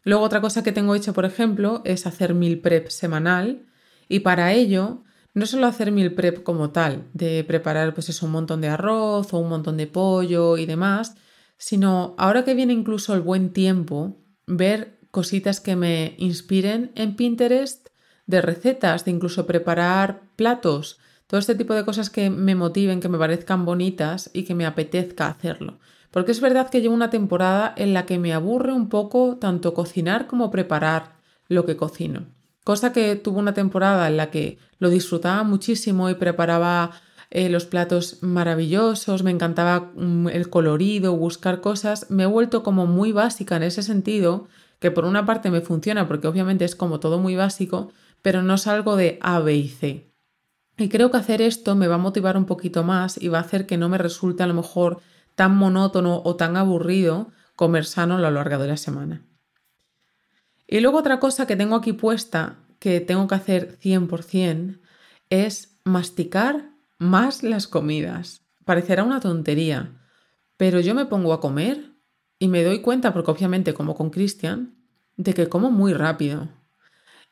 [0.05, 3.67] Luego otra cosa que tengo hecha, por ejemplo, es hacer mil prep semanal
[4.09, 8.33] y para ello no solo hacer mil prep como tal, de preparar pues eso, un
[8.33, 11.17] montón de arroz o un montón de pollo y demás,
[11.57, 14.17] sino ahora que viene incluso el buen tiempo,
[14.47, 17.89] ver cositas que me inspiren en Pinterest
[18.27, 23.09] de recetas, de incluso preparar platos, todo este tipo de cosas que me motiven, que
[23.09, 25.79] me parezcan bonitas y que me apetezca hacerlo.
[26.11, 29.73] Porque es verdad que llevo una temporada en la que me aburre un poco tanto
[29.73, 31.17] cocinar como preparar
[31.49, 32.27] lo que cocino.
[32.65, 36.93] Cosa que tuvo una temporada en la que lo disfrutaba muchísimo y preparaba
[37.31, 42.11] eh, los platos maravillosos, me encantaba mm, el colorido, buscar cosas.
[42.11, 44.49] Me he vuelto como muy básica en ese sentido,
[44.79, 48.59] que por una parte me funciona porque obviamente es como todo muy básico, pero no
[48.59, 50.13] salgo de A, B y C.
[50.77, 53.43] Y creo que hacer esto me va a motivar un poquito más y va a
[53.43, 55.01] hacer que no me resulte a lo mejor
[55.35, 59.23] tan monótono o tan aburrido comer sano a lo largo de la semana.
[60.73, 64.81] Y luego otra cosa que tengo aquí puesta, que tengo que hacer 100%,
[65.29, 68.41] es masticar más las comidas.
[68.65, 70.01] Parecerá una tontería,
[70.57, 71.91] pero yo me pongo a comer
[72.39, 74.75] y me doy cuenta, porque obviamente como con Cristian,
[75.19, 76.49] de que como muy rápido.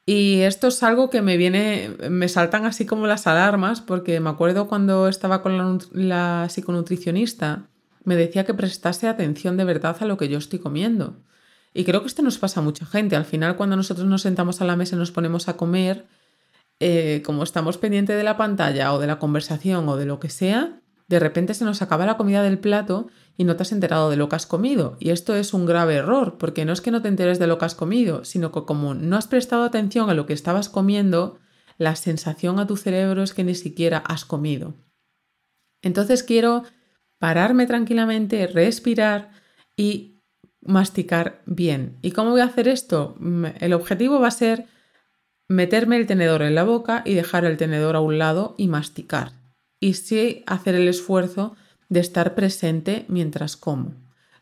[0.04, 4.28] Y esto es algo que me viene, me saltan así como las alarmas, porque me
[4.28, 7.70] acuerdo cuando estaba con la, la psiconutricionista
[8.04, 11.22] me decía que prestase atención de verdad a lo que yo estoy comiendo.
[11.72, 13.16] Y creo que esto nos pasa a mucha gente.
[13.16, 16.06] Al final, cuando nosotros nos sentamos a la mesa y nos ponemos a comer,
[16.80, 20.30] eh, como estamos pendientes de la pantalla o de la conversación o de lo que
[20.30, 24.10] sea, de repente se nos acaba la comida del plato y no te has enterado
[24.10, 24.96] de lo que has comido.
[25.00, 27.58] Y esto es un grave error, porque no es que no te enteres de lo
[27.58, 31.38] que has comido, sino que como no has prestado atención a lo que estabas comiendo,
[31.78, 34.74] la sensación a tu cerebro es que ni siquiera has comido.
[35.82, 36.62] Entonces quiero
[37.18, 39.30] pararme tranquilamente, respirar
[39.76, 40.19] y
[40.70, 41.98] masticar bien.
[42.02, 43.16] ¿Y cómo voy a hacer esto?
[43.18, 44.66] Mm, el objetivo va a ser
[45.48, 49.32] meterme el tenedor en la boca y dejar el tenedor a un lado y masticar.
[49.80, 51.56] Y sí hacer el esfuerzo
[51.88, 53.94] de estar presente mientras como.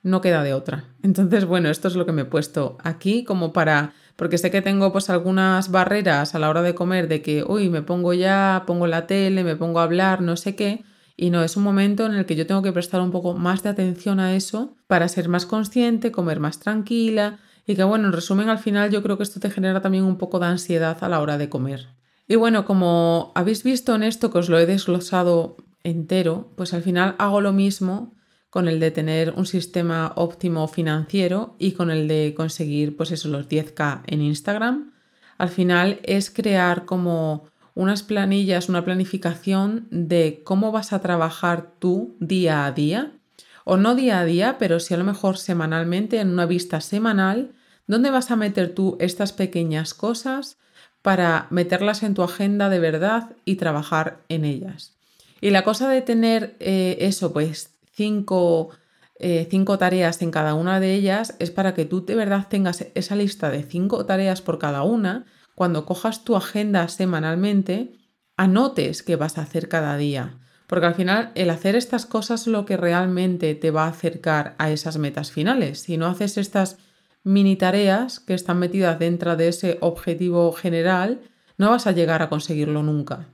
[0.03, 0.85] No queda de otra.
[1.03, 4.63] Entonces, bueno, esto es lo que me he puesto aquí como para porque sé que
[4.63, 8.65] tengo pues algunas barreras a la hora de comer de que, uy, me pongo ya,
[8.67, 10.83] pongo la tele, me pongo a hablar, no sé qué,
[11.21, 13.65] y no, es un momento en el que yo tengo que prestar un poco más
[13.65, 18.13] de atención a eso para ser más consciente, comer más tranquila y que bueno, en
[18.13, 21.09] resumen al final yo creo que esto te genera también un poco de ansiedad a
[21.09, 21.89] la hora de comer.
[22.29, 26.83] Y bueno, como habéis visto en esto que os lo he desglosado entero, pues al
[26.85, 28.15] final hago lo mismo
[28.49, 33.29] con el de tener un sistema óptimo financiero y con el de conseguir pues eso,
[33.29, 34.93] los 10k en Instagram.
[35.37, 37.49] Al final es crear como
[37.79, 43.13] unas planillas, una planificación de cómo vas a trabajar tú día a día,
[43.65, 47.53] o no día a día, pero sí a lo mejor semanalmente, en una vista semanal,
[47.87, 50.59] donde vas a meter tú estas pequeñas cosas
[51.03, 54.97] para meterlas en tu agenda de verdad y trabajar en ellas.
[55.41, 58.71] Y la cosa de tener eh, eso, pues cinco,
[59.21, 62.87] eh, cinco tareas en cada una de ellas, es para que tú de verdad tengas
[62.97, 65.27] esa lista de cinco tareas por cada una.
[65.59, 67.93] Cuando cojas tu agenda semanalmente,
[68.37, 70.39] anotes qué vas a hacer cada día.
[70.69, 74.55] Porque al final el hacer estas cosas es lo que realmente te va a acercar
[74.59, 75.81] a esas metas finales.
[75.81, 76.79] Si no haces estas
[77.25, 81.23] mini tareas que están metidas dentro de ese objetivo general,
[81.57, 83.27] no vas a llegar a conseguirlo nunca.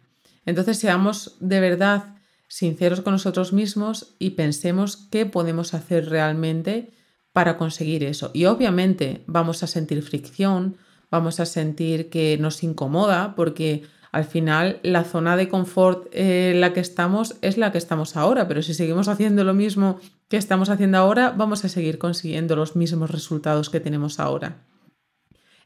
[0.46, 2.16] Entonces seamos de verdad
[2.48, 6.94] sinceros con nosotros mismos y pensemos qué podemos hacer realmente
[7.34, 8.30] para conseguir eso.
[8.32, 10.78] Y obviamente vamos a sentir fricción,
[11.14, 16.72] vamos a sentir que nos incomoda porque al final la zona de confort en la
[16.72, 20.70] que estamos es la que estamos ahora, pero si seguimos haciendo lo mismo que estamos
[20.70, 24.66] haciendo ahora, vamos a seguir consiguiendo los mismos resultados que tenemos ahora.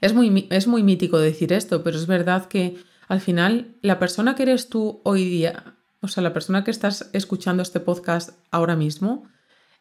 [0.02, 2.76] Es muy, es muy mítico decir esto, pero es verdad que
[3.08, 7.08] al final la persona que eres tú hoy día, o sea, la persona que estás
[7.14, 9.24] escuchando este podcast ahora mismo,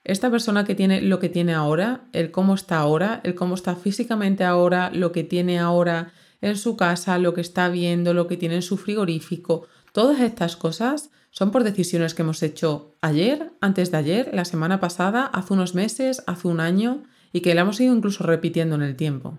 [0.08, 3.76] esta persona que tiene lo que tiene ahora, el cómo está ahora, el cómo está
[3.76, 8.38] físicamente ahora, lo que tiene ahora en su casa, lo que está viendo, lo que
[8.38, 13.92] tiene en su frigorífico, todas estas cosas son por decisiones que hemos hecho ayer, antes
[13.92, 17.80] de ayer, la semana pasada, hace unos meses, hace un año y que la hemos
[17.82, 19.38] ido incluso repitiendo en el tiempo.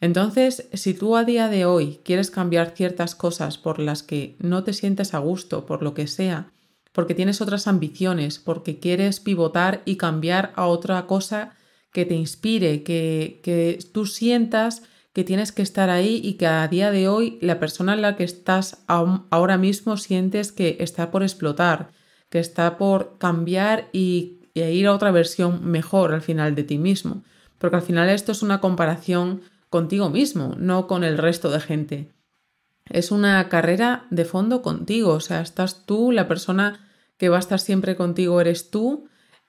[0.00, 4.64] Entonces, si tú a día de hoy quieres cambiar ciertas cosas por las que no
[4.64, 6.50] te sientes a gusto, por lo que sea,
[6.92, 11.56] porque tienes otras ambiciones, porque quieres pivotar y cambiar a otra cosa
[11.92, 14.82] que te inspire, que, que tú sientas
[15.18, 18.14] que tienes que estar ahí y que a día de hoy la persona en la
[18.14, 21.90] que estás ahora mismo sientes que está por explotar,
[22.28, 26.78] que está por cambiar y, y ir a otra versión mejor al final de ti
[26.78, 27.24] mismo.
[27.58, 32.12] Porque al final esto es una comparación contigo mismo, no con el resto de gente.
[32.90, 37.40] Es una carrera de fondo contigo, o sea, estás tú, la persona que va a
[37.40, 39.08] estar siempre contigo eres tú,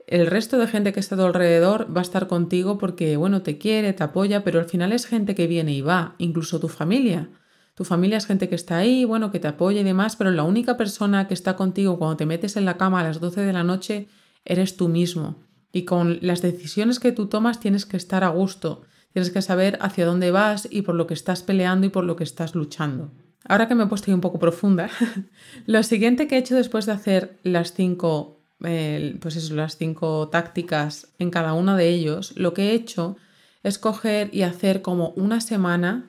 [0.10, 3.44] el resto de gente que está a tu alrededor va a estar contigo porque, bueno,
[3.44, 6.68] te quiere, te apoya, pero al final es gente que viene y va, incluso tu
[6.68, 7.30] familia.
[7.76, 10.44] Tu familia es gente que está ahí, bueno, que te apoya y demás, pero la
[10.44, 13.54] única persona que está contigo cuando te metes en la cama a las 12 de
[13.54, 14.08] la noche
[14.46, 15.44] eres tú mismo.
[15.72, 18.82] Y con las decisiones que tú tomas tienes que estar a gusto.
[19.14, 22.16] Tienes que saber hacia dónde vas y por lo que estás peleando y por lo
[22.16, 23.12] que estás luchando.
[23.48, 24.90] Ahora que me he puesto un poco profunda,
[25.66, 31.14] lo siguiente que he hecho después de hacer las cinco, pues eso, las cinco tácticas
[31.20, 33.16] en cada uno de ellos, lo que he hecho
[33.64, 36.06] es coger y hacer como una semana,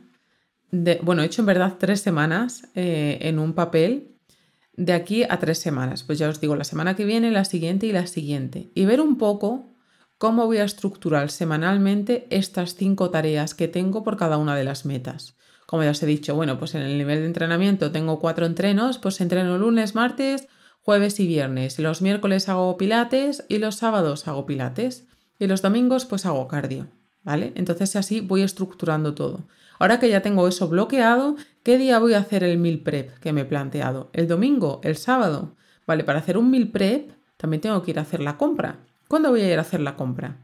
[0.71, 4.17] de, bueno, he hecho en verdad tres semanas eh, en un papel
[4.77, 6.05] de aquí a tres semanas.
[6.05, 8.71] Pues ya os digo, la semana que viene, la siguiente y la siguiente.
[8.75, 9.75] Y ver un poco
[10.19, 14.85] cómo voy a estructurar semanalmente estas cinco tareas que tengo por cada una de las
[14.85, 15.37] metas.
[15.71, 18.99] Como ya os he dicho, bueno, pues en el nivel de entrenamiento tengo cuatro entrenos,
[18.99, 20.49] pues entreno lunes, martes,
[20.81, 21.79] jueves y viernes.
[21.79, 25.07] Los miércoles hago pilates y los sábados hago pilates.
[25.39, 26.89] Y los domingos pues hago cardio,
[27.23, 27.53] ¿vale?
[27.55, 29.47] Entonces así voy estructurando todo.
[29.79, 33.33] Ahora que ya tengo eso bloqueado, ¿qué día voy a hacer el meal prep que
[33.33, 34.11] me he planteado?
[34.13, 34.81] ¿El domingo?
[34.83, 35.55] ¿El sábado?
[35.87, 38.81] Vale, para hacer un meal prep también tengo que ir a hacer la compra.
[39.07, 40.39] ¿Cuándo voy a ir a hacer la compra?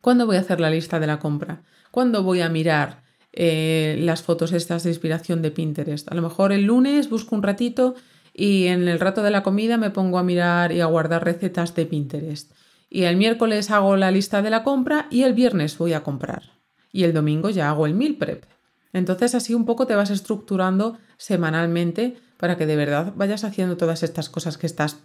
[0.00, 1.64] ¿Cuándo voy a hacer la lista de la compra?
[1.90, 6.10] ¿Cuándo voy a mirar eh, las fotos estas de inspiración de Pinterest?
[6.10, 7.94] A lo mejor el lunes busco un ratito
[8.34, 11.74] y en el rato de la comida me pongo a mirar y a guardar recetas
[11.74, 12.52] de Pinterest.
[12.88, 16.52] Y el miércoles hago la lista de la compra y el viernes voy a comprar.
[16.92, 18.44] Y el domingo ya hago el meal prep.
[18.92, 24.02] Entonces así un poco te vas estructurando semanalmente para que de verdad vayas haciendo todas
[24.02, 24.98] estas cosas que estás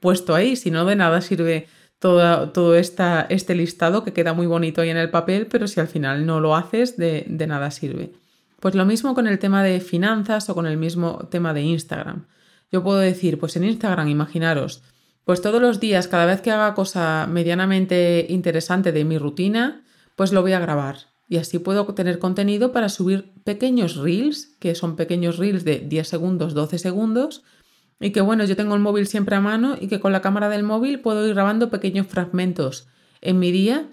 [0.00, 0.56] puesto ahí.
[0.56, 1.66] Si no, de nada sirve
[2.04, 6.26] todo, este listado que queda muy bonito ahí en el papel, pero si al final
[6.26, 8.12] no lo haces, de, de nada sirve.
[8.60, 12.26] Pues lo mismo con el tema de finanzas o con el mismo tema de Instagram.
[12.70, 14.82] Yo puedo decir, pues en Instagram, imaginaros,
[15.24, 19.82] pues todos los días, cada vez que haga cosa medianamente interesante de mi rutina,
[20.14, 20.98] pues lo voy a grabar.
[21.26, 26.06] Y así puedo tener contenido para subir pequeños reels, que son pequeños reels de 10
[26.06, 27.44] segundos, 12 segundos,
[28.00, 30.48] y que bueno, yo tengo el móvil siempre a mano y que con la cámara
[30.48, 32.88] del móvil puedo ir grabando pequeños fragmentos
[33.20, 33.88] en mi día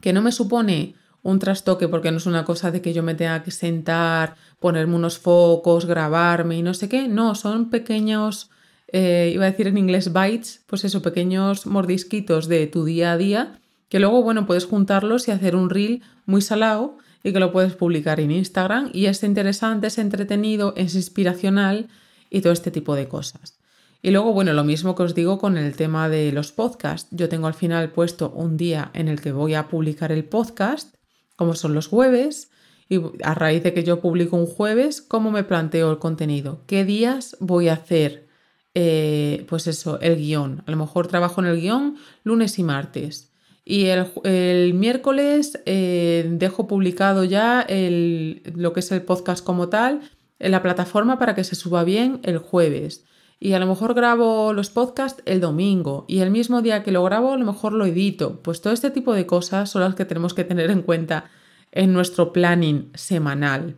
[0.00, 3.14] que no me supone un trastoque porque no es una cosa de que yo me
[3.14, 8.50] tenga que sentar, ponerme unos focos, grabarme y no sé qué, no, son pequeños
[8.96, 13.16] eh, iba a decir en inglés bites, pues eso, pequeños mordisquitos de tu día a
[13.16, 17.50] día, que luego, bueno, puedes juntarlos y hacer un reel muy salado y que lo
[17.50, 18.90] puedes publicar en Instagram.
[18.92, 21.88] Y es interesante, es entretenido, es inspiracional
[22.30, 23.58] y todo este tipo de cosas.
[24.02, 27.08] Y luego, bueno, lo mismo que os digo con el tema de los podcasts.
[27.10, 30.94] Yo tengo al final puesto un día en el que voy a publicar el podcast,
[31.36, 32.50] como son los jueves,
[32.88, 36.60] y a raíz de que yo publico un jueves, ¿cómo me planteo el contenido?
[36.66, 38.28] ¿Qué días voy a hacer?
[38.74, 40.62] Eh, pues eso, el guion.
[40.66, 43.32] A lo mejor trabajo en el guion lunes y martes.
[43.64, 50.02] Y el, miércoles eh, dejo publicado ya el, lo que es el podcast como tal
[50.38, 53.04] en la plataforma para que se suba bien el jueves
[53.44, 57.04] y a lo mejor grabo los podcasts el domingo y el mismo día que lo
[57.04, 58.40] grabo a lo mejor lo edito.
[58.42, 61.30] Pues todo este tipo de cosas son las que tenemos que tener en cuenta
[61.70, 63.76] en nuestro planning semanal.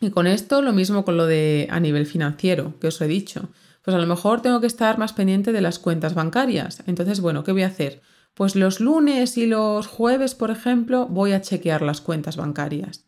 [0.00, 3.50] Y con esto lo mismo con lo de a nivel financiero que os he dicho.
[3.82, 6.82] Pues a lo mejor tengo que estar más pendiente de las cuentas bancarias.
[6.86, 8.02] Entonces, bueno, ¿qué voy a hacer?
[8.34, 13.07] Pues los lunes y los jueves, por ejemplo, voy a chequear las cuentas bancarias.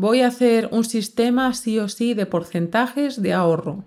[0.00, 3.84] Voy a hacer un sistema sí o sí de porcentajes de ahorro.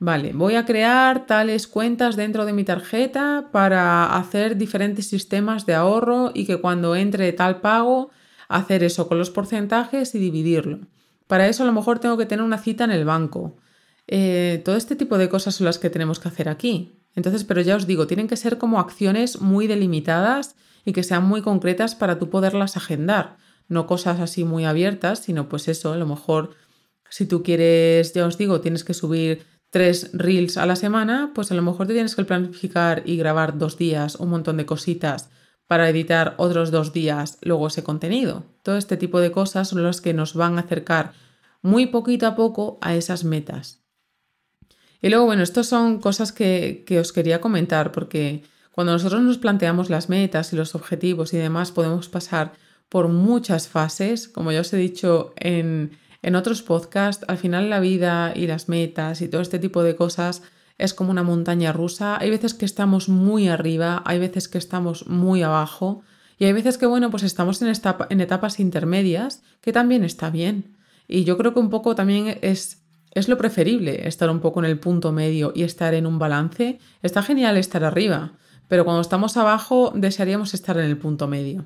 [0.00, 5.74] Vale, voy a crear tales cuentas dentro de mi tarjeta para hacer diferentes sistemas de
[5.74, 8.10] ahorro y que cuando entre tal pago,
[8.48, 10.88] hacer eso con los porcentajes y dividirlo.
[11.28, 13.54] Para eso a lo mejor tengo que tener una cita en el banco.
[14.08, 16.98] Eh, todo este tipo de cosas son las que tenemos que hacer aquí.
[17.14, 21.24] Entonces, pero ya os digo, tienen que ser como acciones muy delimitadas y que sean
[21.24, 23.36] muy concretas para tú poderlas agendar.
[23.68, 26.50] No cosas así muy abiertas, sino pues eso, a lo mejor
[27.08, 31.50] si tú quieres, ya os digo, tienes que subir tres reels a la semana, pues
[31.50, 35.30] a lo mejor te tienes que planificar y grabar dos días un montón de cositas
[35.66, 38.44] para editar otros dos días luego ese contenido.
[38.62, 41.12] Todo este tipo de cosas son las que nos van a acercar
[41.62, 43.80] muy poquito a poco a esas metas.
[45.00, 49.38] Y luego, bueno, estas son cosas que, que os quería comentar porque cuando nosotros nos
[49.38, 52.52] planteamos las metas y los objetivos y demás, podemos pasar
[52.94, 57.80] por muchas fases, como ya os he dicho en, en otros podcasts, al final la
[57.80, 60.44] vida y las metas y todo este tipo de cosas
[60.78, 62.16] es como una montaña rusa.
[62.20, 66.04] Hay veces que estamos muy arriba, hay veces que estamos muy abajo
[66.38, 67.72] y hay veces que, bueno, pues estamos en,
[68.10, 70.76] en etapas intermedias, que también está bien.
[71.08, 72.80] Y yo creo que un poco también es,
[73.10, 76.78] es lo preferible estar un poco en el punto medio y estar en un balance.
[77.02, 78.34] Está genial estar arriba,
[78.68, 81.64] pero cuando estamos abajo desearíamos estar en el punto medio.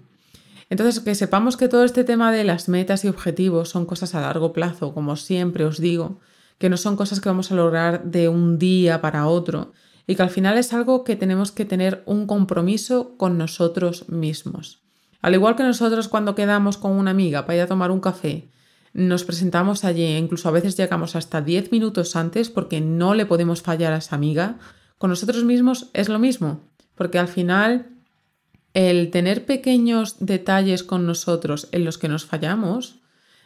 [0.71, 4.21] Entonces, que sepamos que todo este tema de las metas y objetivos son cosas a
[4.21, 6.21] largo plazo, como siempre os digo,
[6.59, 9.73] que no son cosas que vamos a lograr de un día para otro
[10.07, 14.83] y que al final es algo que tenemos que tener un compromiso con nosotros mismos.
[15.21, 18.51] Al igual que nosotros cuando quedamos con una amiga para ir a tomar un café,
[18.93, 23.27] nos presentamos allí e incluso a veces llegamos hasta 10 minutos antes porque no le
[23.27, 24.59] podemos fallar a esa amiga,
[24.97, 26.61] con nosotros mismos es lo mismo,
[26.95, 27.98] porque al final
[28.75, 32.97] el tener pequeños detalles con nosotros en los que nos fallamos,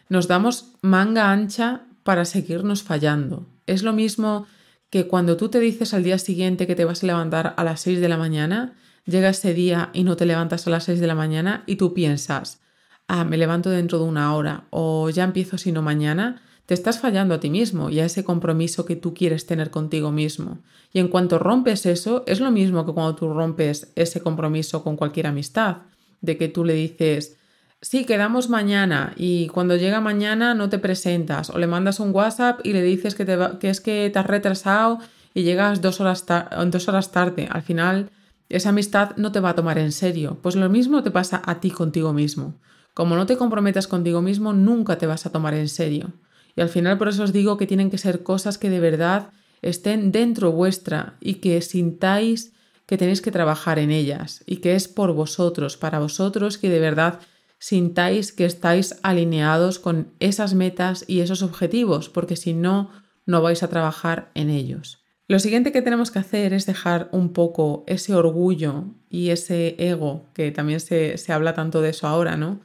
[0.09, 3.47] nos damos manga ancha para seguirnos fallando.
[3.67, 4.47] Es lo mismo
[4.91, 7.81] que cuando tú te dices al día siguiente que te vas a levantar a las
[7.81, 8.75] 6 de la mañana,
[9.07, 11.95] llega ese día y no te levantas a las 6 de la mañana y tú
[11.95, 12.61] piensas,
[13.09, 17.35] ah, me levanto dentro de una hora o ya empiezo sino mañana, te estás fallando
[17.35, 20.59] a ti mismo y a ese compromiso que tú quieres tener contigo mismo.
[20.93, 24.97] Y en cuanto rompes eso, es lo mismo que cuando tú rompes ese compromiso con
[24.97, 25.79] cualquier amistad,
[26.21, 27.37] de que tú le dices,
[27.81, 32.61] sí, quedamos mañana y cuando llega mañana no te presentas o le mandas un WhatsApp
[32.65, 34.99] y le dices que, te que es que te has retrasado
[35.35, 36.25] y llegas dos horas,
[36.69, 37.49] dos horas tarde.
[37.51, 38.11] Al final,
[38.49, 40.39] esa amistad no te va a tomar en serio.
[40.43, 42.55] Pues lo mismo te pasa a ti contigo mismo.
[42.95, 46.13] Como no te comprometas contigo mismo, nunca te vas a tomar en serio.
[46.57, 49.31] Y al final por eso os digo que tienen que ser cosas que de verdad
[49.63, 52.53] estén dentro vuestra y que sintáis
[52.87, 56.81] que tenéis que trabajar en ellas y que es por vosotros, para vosotros, que de
[56.81, 57.21] verdad
[57.59, 62.91] sintáis que estáis alineados con esas metas y esos objetivos, porque si no,
[63.25, 64.99] no vais a trabajar en ellos.
[65.29, 70.27] Lo siguiente que tenemos que hacer es dejar un poco ese orgullo y ese ego,
[70.35, 72.61] que también se, se habla tanto de eso ahora, ¿no?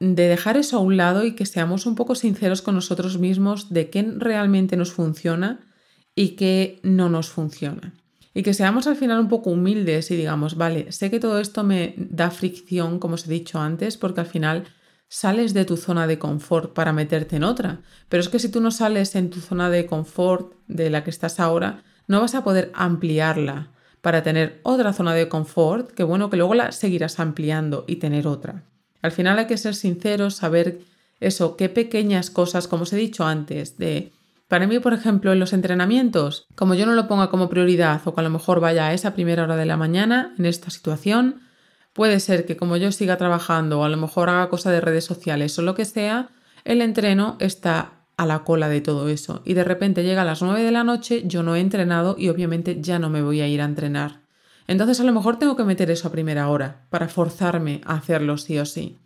[0.00, 3.72] De dejar eso a un lado y que seamos un poco sinceros con nosotros mismos
[3.72, 5.60] de qué realmente nos funciona
[6.14, 7.94] y qué no nos funciona.
[8.34, 11.62] Y que seamos al final un poco humildes y digamos, vale, sé que todo esto
[11.62, 14.64] me da fricción, como os he dicho antes, porque al final
[15.08, 17.82] sales de tu zona de confort para meterte en otra.
[18.08, 21.10] Pero es que si tú no sales en tu zona de confort de la que
[21.10, 23.70] estás ahora, no vas a poder ampliarla
[24.00, 28.26] para tener otra zona de confort, que bueno, que luego la seguirás ampliando y tener
[28.26, 28.64] otra.
[29.04, 30.80] Al final hay que ser sinceros, saber
[31.20, 34.12] eso, qué pequeñas cosas, como os he dicho antes, de
[34.48, 38.14] Para mí, por ejemplo, en los entrenamientos, como yo no lo ponga como prioridad o
[38.14, 41.42] que a lo mejor vaya a esa primera hora de la mañana en esta situación,
[41.92, 45.04] puede ser que como yo siga trabajando o a lo mejor haga cosa de redes
[45.04, 46.30] sociales o lo que sea,
[46.64, 50.40] el entreno está a la cola de todo eso y de repente llega a las
[50.40, 53.48] 9 de la noche, yo no he entrenado y obviamente ya no me voy a
[53.48, 54.23] ir a entrenar.
[54.66, 58.38] Entonces a lo mejor tengo que meter eso a primera hora para forzarme a hacerlo
[58.38, 58.98] sí o sí.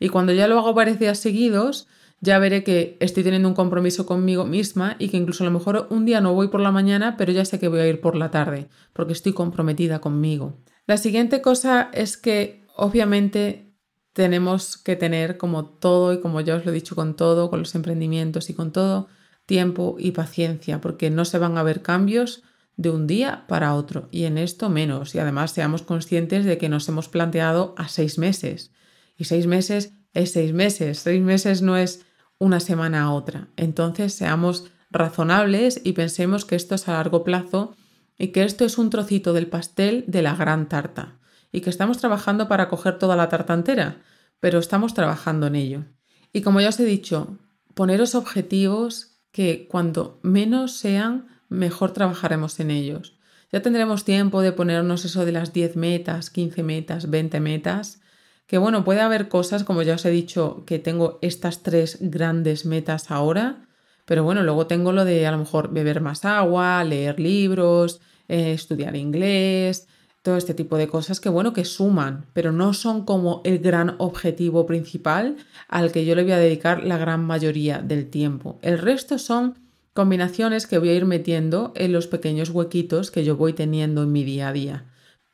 [0.00, 1.86] Y cuando ya lo hago varios días seguidos,
[2.20, 5.86] ya veré que estoy teniendo un compromiso conmigo misma y que incluso a lo mejor
[5.90, 8.16] un día no voy por la mañana, pero ya sé que voy a ir por
[8.16, 10.56] la tarde, porque estoy comprometida conmigo.
[10.86, 13.74] La siguiente cosa es que obviamente
[14.14, 17.58] tenemos que tener como todo y como ya os lo he dicho con todo, con
[17.58, 19.08] los emprendimientos y con todo,
[19.44, 22.42] tiempo y paciencia, porque no se van a ver cambios
[22.76, 25.14] de un día para otro y en esto menos.
[25.14, 28.72] Y además seamos conscientes de que nos hemos planteado a seis meses.
[29.16, 30.98] Y seis meses es seis meses.
[30.98, 32.04] Seis meses no es
[32.38, 33.48] una semana a otra.
[33.56, 37.76] Entonces seamos razonables y pensemos que esto es a largo plazo
[38.18, 41.18] y que esto es un trocito del pastel de la gran tarta
[41.54, 44.02] y que estamos trabajando para coger toda la tarta entera,
[44.40, 45.84] pero estamos trabajando en ello.
[46.32, 47.38] Y como ya os he dicho,
[47.74, 53.16] poneros objetivos que cuando menos sean, mejor trabajaremos en ellos.
[53.52, 58.00] Ya tendremos tiempo de ponernos eso de las 10 metas, 15 metas, 20 metas,
[58.46, 62.66] que bueno, puede haber cosas, como ya os he dicho, que tengo estas tres grandes
[62.66, 63.68] metas ahora,
[64.04, 68.52] pero bueno, luego tengo lo de a lo mejor beber más agua, leer libros, eh,
[68.52, 69.86] estudiar inglés,
[70.22, 73.94] todo este tipo de cosas que bueno, que suman, pero no son como el gran
[73.98, 75.36] objetivo principal
[75.68, 78.58] al que yo le voy a dedicar la gran mayoría del tiempo.
[78.62, 79.63] El resto son
[79.94, 84.12] combinaciones que voy a ir metiendo en los pequeños huequitos que yo voy teniendo en
[84.12, 84.84] mi día a día.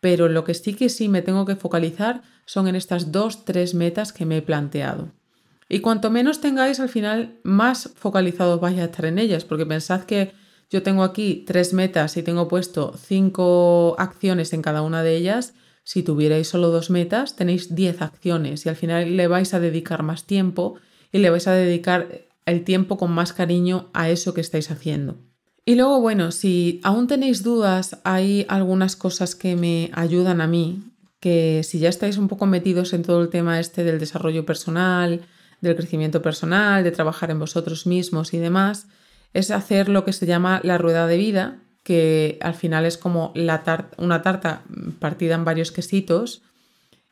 [0.01, 3.75] Pero lo que sí que sí me tengo que focalizar son en estas dos, tres
[3.75, 5.13] metas que me he planteado.
[5.69, 10.03] Y cuanto menos tengáis, al final más focalizados vais a estar en ellas, porque pensad
[10.03, 10.33] que
[10.69, 15.55] yo tengo aquí tres metas y tengo puesto cinco acciones en cada una de ellas.
[15.85, 20.03] Si tuvierais solo dos metas, tenéis diez acciones y al final le vais a dedicar
[20.03, 20.77] más tiempo
[21.13, 25.19] y le vais a dedicar el tiempo con más cariño a eso que estáis haciendo.
[25.65, 30.83] Y luego, bueno, si aún tenéis dudas, hay algunas cosas que me ayudan a mí,
[31.21, 35.21] que si ya estáis un poco metidos en todo el tema este del desarrollo personal,
[35.61, 38.87] del crecimiento personal, de trabajar en vosotros mismos y demás,
[39.35, 43.33] es hacer lo que se llama la rueda de vida, que al final es como
[43.35, 43.63] una
[44.23, 44.63] tarta
[44.99, 46.43] partida en varios quesitos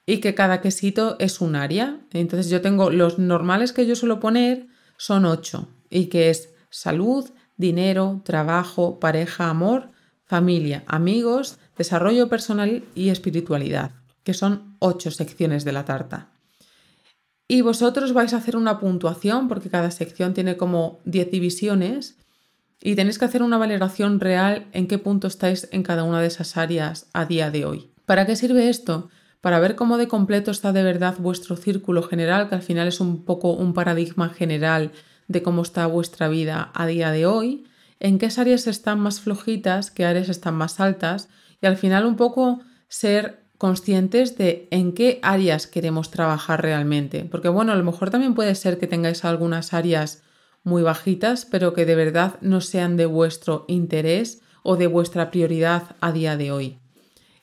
[0.06, 1.98] y que cada quesito es un área.
[2.12, 4.67] Entonces yo tengo los normales que yo suelo poner
[4.98, 9.90] son ocho y que es salud, dinero, trabajo, pareja, amor,
[10.26, 13.92] familia, amigos, desarrollo personal y espiritualidad,
[14.24, 16.28] que son ocho secciones de la tarta.
[17.48, 22.18] Y vosotros vais a hacer una puntuación, porque cada sección tiene como 10 divisiones,
[22.80, 26.26] y tenéis que hacer una valoración real en qué punto estáis en cada una de
[26.26, 27.90] esas áreas a día de hoy.
[28.04, 29.08] ¿Para qué sirve esto?
[29.40, 33.00] Para ver cómo de completo está de verdad vuestro círculo general, que al final es
[33.00, 34.90] un poco un paradigma general
[35.28, 37.64] de cómo está vuestra vida a día de hoy,
[38.00, 41.28] en qué áreas están más flojitas, qué áreas están más altas
[41.60, 47.24] y al final un poco ser conscientes de en qué áreas queremos trabajar realmente.
[47.24, 50.22] Porque bueno, a lo mejor también puede ser que tengáis algunas áreas
[50.64, 55.96] muy bajitas, pero que de verdad no sean de vuestro interés o de vuestra prioridad
[56.00, 56.78] a día de hoy.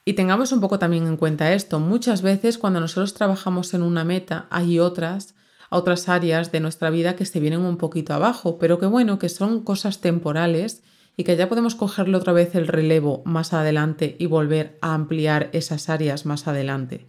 [0.06, 1.80] Y tengamos un poco también en cuenta esto.
[1.80, 5.36] Muchas veces cuando nosotros trabajamos en una meta hay otras
[5.70, 9.30] otras áreas de nuestra vida que se vienen un poquito abajo, pero que bueno, que
[9.30, 10.84] son cosas temporales
[11.18, 15.50] y que ya podemos cogerle otra vez el relevo más adelante y volver a ampliar
[15.54, 17.08] esas áreas más adelante.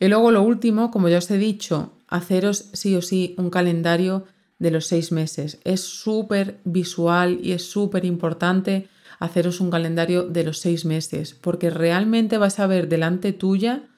[0.00, 4.24] Y luego lo último, como ya os he dicho, haceros sí o sí un calendario
[4.58, 5.60] de los seis meses.
[5.64, 8.88] Es súper visual y es súper importante
[9.18, 13.88] haceros un calendario de los seis meses, porque realmente vas a ver delante tuya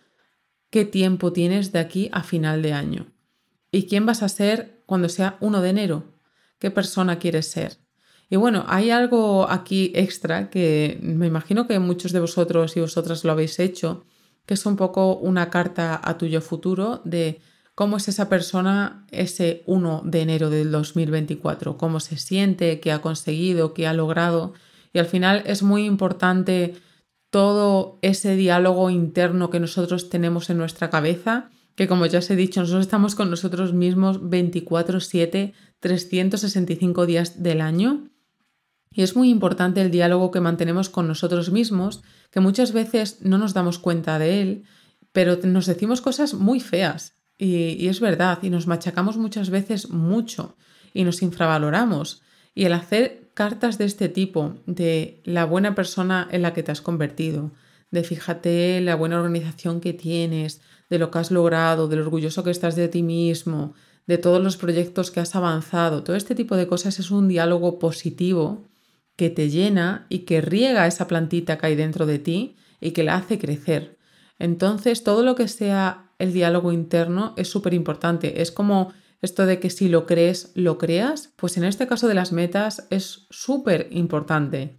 [0.71, 3.07] qué tiempo tienes de aquí a final de año.
[3.71, 6.05] ¿Y quién vas a ser cuando sea 1 de enero?
[6.59, 7.79] ¿Qué persona quieres ser?
[8.29, 13.25] Y bueno, hay algo aquí extra que me imagino que muchos de vosotros y vosotras
[13.25, 14.05] lo habéis hecho,
[14.47, 17.41] que es un poco una carta a tuyo futuro de
[17.75, 23.01] cómo es esa persona ese 1 de enero del 2024, cómo se siente, qué ha
[23.01, 24.55] conseguido, qué ha logrado.
[24.93, 26.75] Y al final es muy importante
[27.31, 32.37] todo ese diálogo interno que nosotros tenemos en nuestra cabeza que como ya os he
[32.37, 38.11] dicho, nosotros estamos con nosotros mismos 24/7, 365 días del año.
[38.93, 43.39] Y es muy importante el diálogo que mantenemos con nosotros mismos, que muchas veces no
[43.39, 44.65] nos damos cuenta de él,
[45.13, 47.15] pero nos decimos cosas muy feas.
[47.39, 50.57] Y, y es verdad, y nos machacamos muchas veces mucho
[50.93, 52.21] y nos infravaloramos.
[52.55, 56.73] Y el hacer cartas de este tipo, de la buena persona en la que te
[56.73, 57.53] has convertido,
[57.91, 62.45] de fíjate la buena organización que tienes, de lo que has logrado, de lo orgulloso
[62.45, 63.75] que estás de ti mismo,
[64.07, 66.03] de todos los proyectos que has avanzado.
[66.03, 68.69] Todo este tipo de cosas es un diálogo positivo
[69.17, 73.05] que te llena y que riega esa plantita que hay dentro de ti y que
[73.05, 73.99] la hace crecer.
[74.39, 78.43] Entonces, todo lo que sea el diálogo interno es súper importante.
[78.43, 81.33] Es como esto de que si lo crees, lo creas.
[81.37, 84.79] Pues en este caso de las metas es súper importante.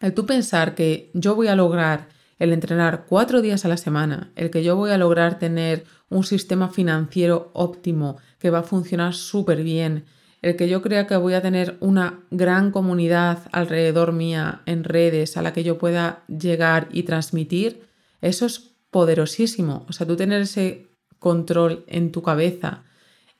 [0.00, 2.08] El tú pensar que yo voy a lograr
[2.38, 6.24] el entrenar cuatro días a la semana, el que yo voy a lograr tener un
[6.24, 10.06] sistema financiero óptimo que va a funcionar súper bien,
[10.40, 15.36] el que yo crea que voy a tener una gran comunidad alrededor mía en redes
[15.36, 17.86] a la que yo pueda llegar y transmitir,
[18.22, 19.84] eso es poderosísimo.
[19.88, 22.84] O sea, tú tener ese control en tu cabeza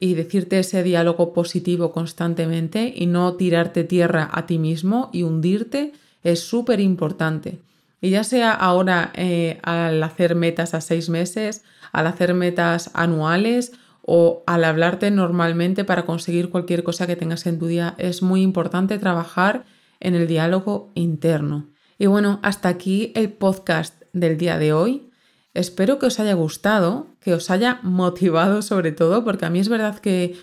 [0.00, 5.92] y decirte ese diálogo positivo constantemente y no tirarte tierra a ti mismo y hundirte
[6.24, 7.58] es súper importante.
[8.00, 13.72] Y ya sea ahora eh, al hacer metas a seis meses, al hacer metas anuales
[14.00, 18.40] o al hablarte normalmente para conseguir cualquier cosa que tengas en tu día, es muy
[18.40, 19.66] importante trabajar
[20.00, 21.66] en el diálogo interno.
[21.98, 25.09] Y bueno, hasta aquí el podcast del día de hoy.
[25.52, 29.68] Espero que os haya gustado, que os haya motivado sobre todo, porque a mí es
[29.68, 30.36] verdad que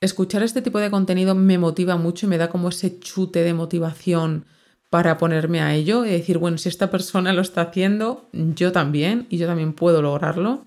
[0.00, 3.54] escuchar este tipo de contenido me motiva mucho y me da como ese chute de
[3.54, 4.46] motivación
[4.90, 9.26] para ponerme a ello y decir, bueno, si esta persona lo está haciendo, yo también
[9.28, 10.64] y yo también puedo lograrlo.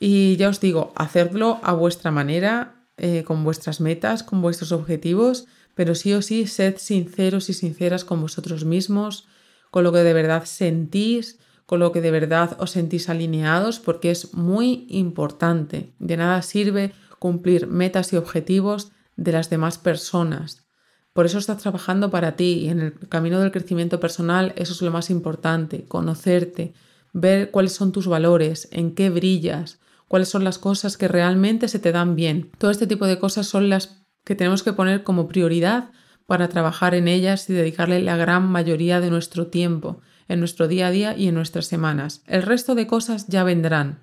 [0.00, 5.46] Y ya os digo, hacedlo a vuestra manera, eh, con vuestras metas, con vuestros objetivos,
[5.74, 9.26] pero sí o sí, sed sinceros y sinceras con vosotros mismos,
[9.70, 11.38] con lo que de verdad sentís,
[11.68, 15.92] con lo que de verdad os sentís alineados, porque es muy importante.
[15.98, 20.66] De nada sirve cumplir metas y objetivos de las demás personas.
[21.12, 24.80] Por eso estás trabajando para ti y en el camino del crecimiento personal eso es
[24.80, 26.72] lo más importante, conocerte,
[27.12, 31.78] ver cuáles son tus valores, en qué brillas, cuáles son las cosas que realmente se
[31.78, 32.50] te dan bien.
[32.56, 35.90] Todo este tipo de cosas son las que tenemos que poner como prioridad
[36.24, 40.88] para trabajar en ellas y dedicarle la gran mayoría de nuestro tiempo, en nuestro día
[40.88, 42.22] a día y en nuestras semanas.
[42.26, 44.00] El resto de cosas ya vendrán,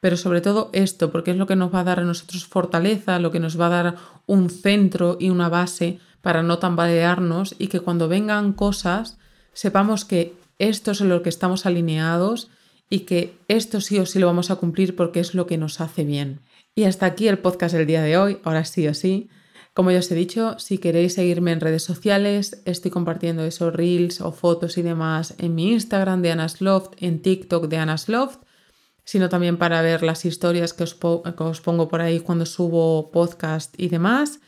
[0.00, 3.18] pero sobre todo esto, porque es lo que nos va a dar a nosotros fortaleza,
[3.18, 3.96] lo que nos va a dar
[4.26, 9.18] un centro y una base para no tambalearnos y que cuando vengan cosas
[9.52, 12.48] sepamos que esto es en lo que estamos alineados
[12.88, 15.80] y que esto sí o sí lo vamos a cumplir porque es lo que nos
[15.80, 16.40] hace bien.
[16.74, 19.28] Y hasta aquí el podcast del día de hoy, ahora sí o sí.
[19.74, 24.20] Como ya os he dicho, si queréis seguirme en redes sociales, estoy compartiendo esos reels
[24.20, 28.38] o fotos y demás en mi Instagram de Anasloft, en TikTok de Anasloft,
[29.04, 33.88] sino también para ver las historias que os, pongo por ahí cuando subo podcast y
[33.88, 34.38] demás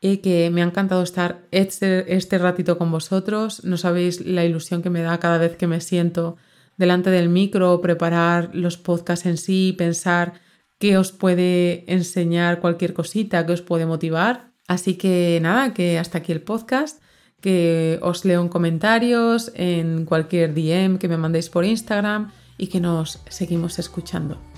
[0.00, 3.64] y que me ha encantado estar este, este ratito con vosotros.
[3.64, 6.38] No sabéis la ilusión que me da cada vez que me siento
[6.78, 10.40] delante del micro, preparar los podcasts en sí, pensar
[10.78, 14.51] qué os puede enseñar cualquier cosita, qué os puede motivar.
[14.68, 17.02] Así que nada, que hasta aquí el podcast,
[17.40, 22.80] que os leo en comentarios, en cualquier DM que me mandéis por Instagram y que
[22.80, 24.51] nos seguimos escuchando.